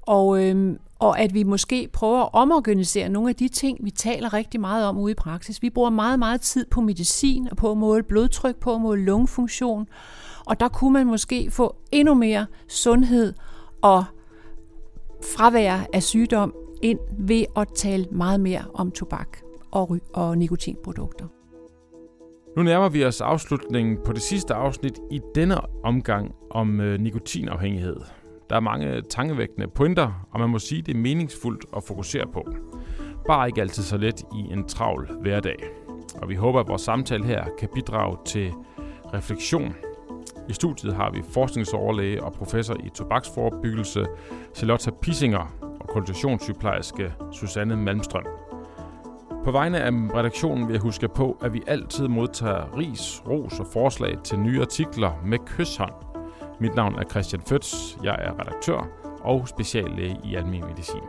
og, 0.00 0.44
øhm, 0.44 0.78
og 0.98 1.20
at 1.20 1.34
vi 1.34 1.42
måske 1.42 1.88
prøver 1.92 2.22
at 2.22 2.28
omorganisere 2.32 3.08
nogle 3.08 3.28
af 3.28 3.36
de 3.36 3.48
ting, 3.48 3.78
vi 3.84 3.90
taler 3.90 4.32
rigtig 4.32 4.60
meget 4.60 4.86
om 4.86 4.98
ude 4.98 5.12
i 5.12 5.14
praksis. 5.14 5.62
Vi 5.62 5.70
bruger 5.70 5.90
meget, 5.90 6.18
meget 6.18 6.40
tid 6.40 6.66
på 6.70 6.80
medicin 6.80 7.48
og 7.50 7.56
på 7.56 7.70
at 7.70 7.76
måle 7.76 8.02
blodtryk, 8.02 8.56
på 8.56 8.74
at 8.74 8.80
måle 8.80 9.04
lungefunktion, 9.04 9.86
og 10.46 10.60
der 10.60 10.68
kunne 10.68 10.92
man 10.92 11.06
måske 11.06 11.50
få 11.50 11.76
endnu 11.92 12.14
mere 12.14 12.46
sundhed 12.68 13.34
og 13.82 14.04
fravær 15.36 15.80
af 15.92 16.02
sygdom 16.02 16.54
ind 16.82 16.98
ved 17.18 17.44
at 17.56 17.68
tale 17.76 18.06
meget 18.12 18.40
mere 18.40 18.64
om 18.74 18.90
tobak 18.90 19.38
og, 19.70 19.90
ry- 19.90 20.10
og 20.12 20.38
nikotinprodukter. 20.38 21.39
Nu 22.56 22.62
nærmer 22.62 22.88
vi 22.88 23.04
os 23.04 23.20
afslutningen 23.20 23.98
på 24.04 24.12
det 24.12 24.22
sidste 24.22 24.54
afsnit 24.54 24.98
i 25.10 25.20
denne 25.34 25.56
omgang 25.84 26.34
om 26.50 26.80
øh, 26.80 27.00
nikotinafhængighed. 27.00 27.96
Der 28.50 28.56
er 28.56 28.60
mange 28.60 29.02
tankevækkende 29.02 29.68
pointer, 29.68 30.26
og 30.30 30.40
man 30.40 30.50
må 30.50 30.58
sige, 30.58 30.82
det 30.82 30.94
er 30.94 30.98
meningsfuldt 30.98 31.64
at 31.76 31.82
fokusere 31.82 32.26
på. 32.32 32.46
Bare 33.26 33.48
ikke 33.48 33.60
altid 33.60 33.82
så 33.82 33.96
let 33.96 34.20
i 34.20 34.52
en 34.52 34.68
travl 34.68 35.10
hverdag. 35.20 35.56
Og 36.14 36.28
vi 36.28 36.34
håber, 36.34 36.60
at 36.60 36.68
vores 36.68 36.82
samtale 36.82 37.24
her 37.24 37.44
kan 37.58 37.68
bidrage 37.74 38.16
til 38.24 38.52
refleksion 39.14 39.74
i 40.50 40.52
studiet 40.52 40.94
har 40.94 41.10
vi 41.10 41.22
forskningsoverlæge 41.32 42.22
og 42.22 42.32
professor 42.32 42.74
i 42.74 42.88
tobaksforebyggelse 42.88 44.06
Charlotte 44.54 44.92
Pissinger 45.02 45.56
og 45.80 45.88
konsultationssygeplejerske 45.88 47.12
Susanne 47.32 47.76
Malmstrøm. 47.76 48.49
På 49.44 49.50
vegne 49.50 49.80
af 49.80 49.90
redaktionen 49.90 50.66
vil 50.66 50.72
jeg 50.72 50.82
huske 50.82 51.08
på, 51.08 51.36
at 51.42 51.52
vi 51.52 51.62
altid 51.66 52.08
modtager 52.08 52.78
ris, 52.78 53.22
ros 53.28 53.60
og 53.60 53.66
forslag 53.66 54.18
til 54.24 54.38
nye 54.38 54.60
artikler 54.60 55.12
med 55.24 55.38
kysshånd. 55.46 55.94
Mit 56.60 56.74
navn 56.74 56.94
er 56.94 57.04
Christian 57.10 57.42
Føds, 57.42 57.98
jeg 58.04 58.16
er 58.18 58.40
redaktør 58.40 58.88
og 59.20 59.48
speciallæge 59.48 60.16
i 60.24 60.34
almen 60.34 60.64
medicin. 60.68 61.00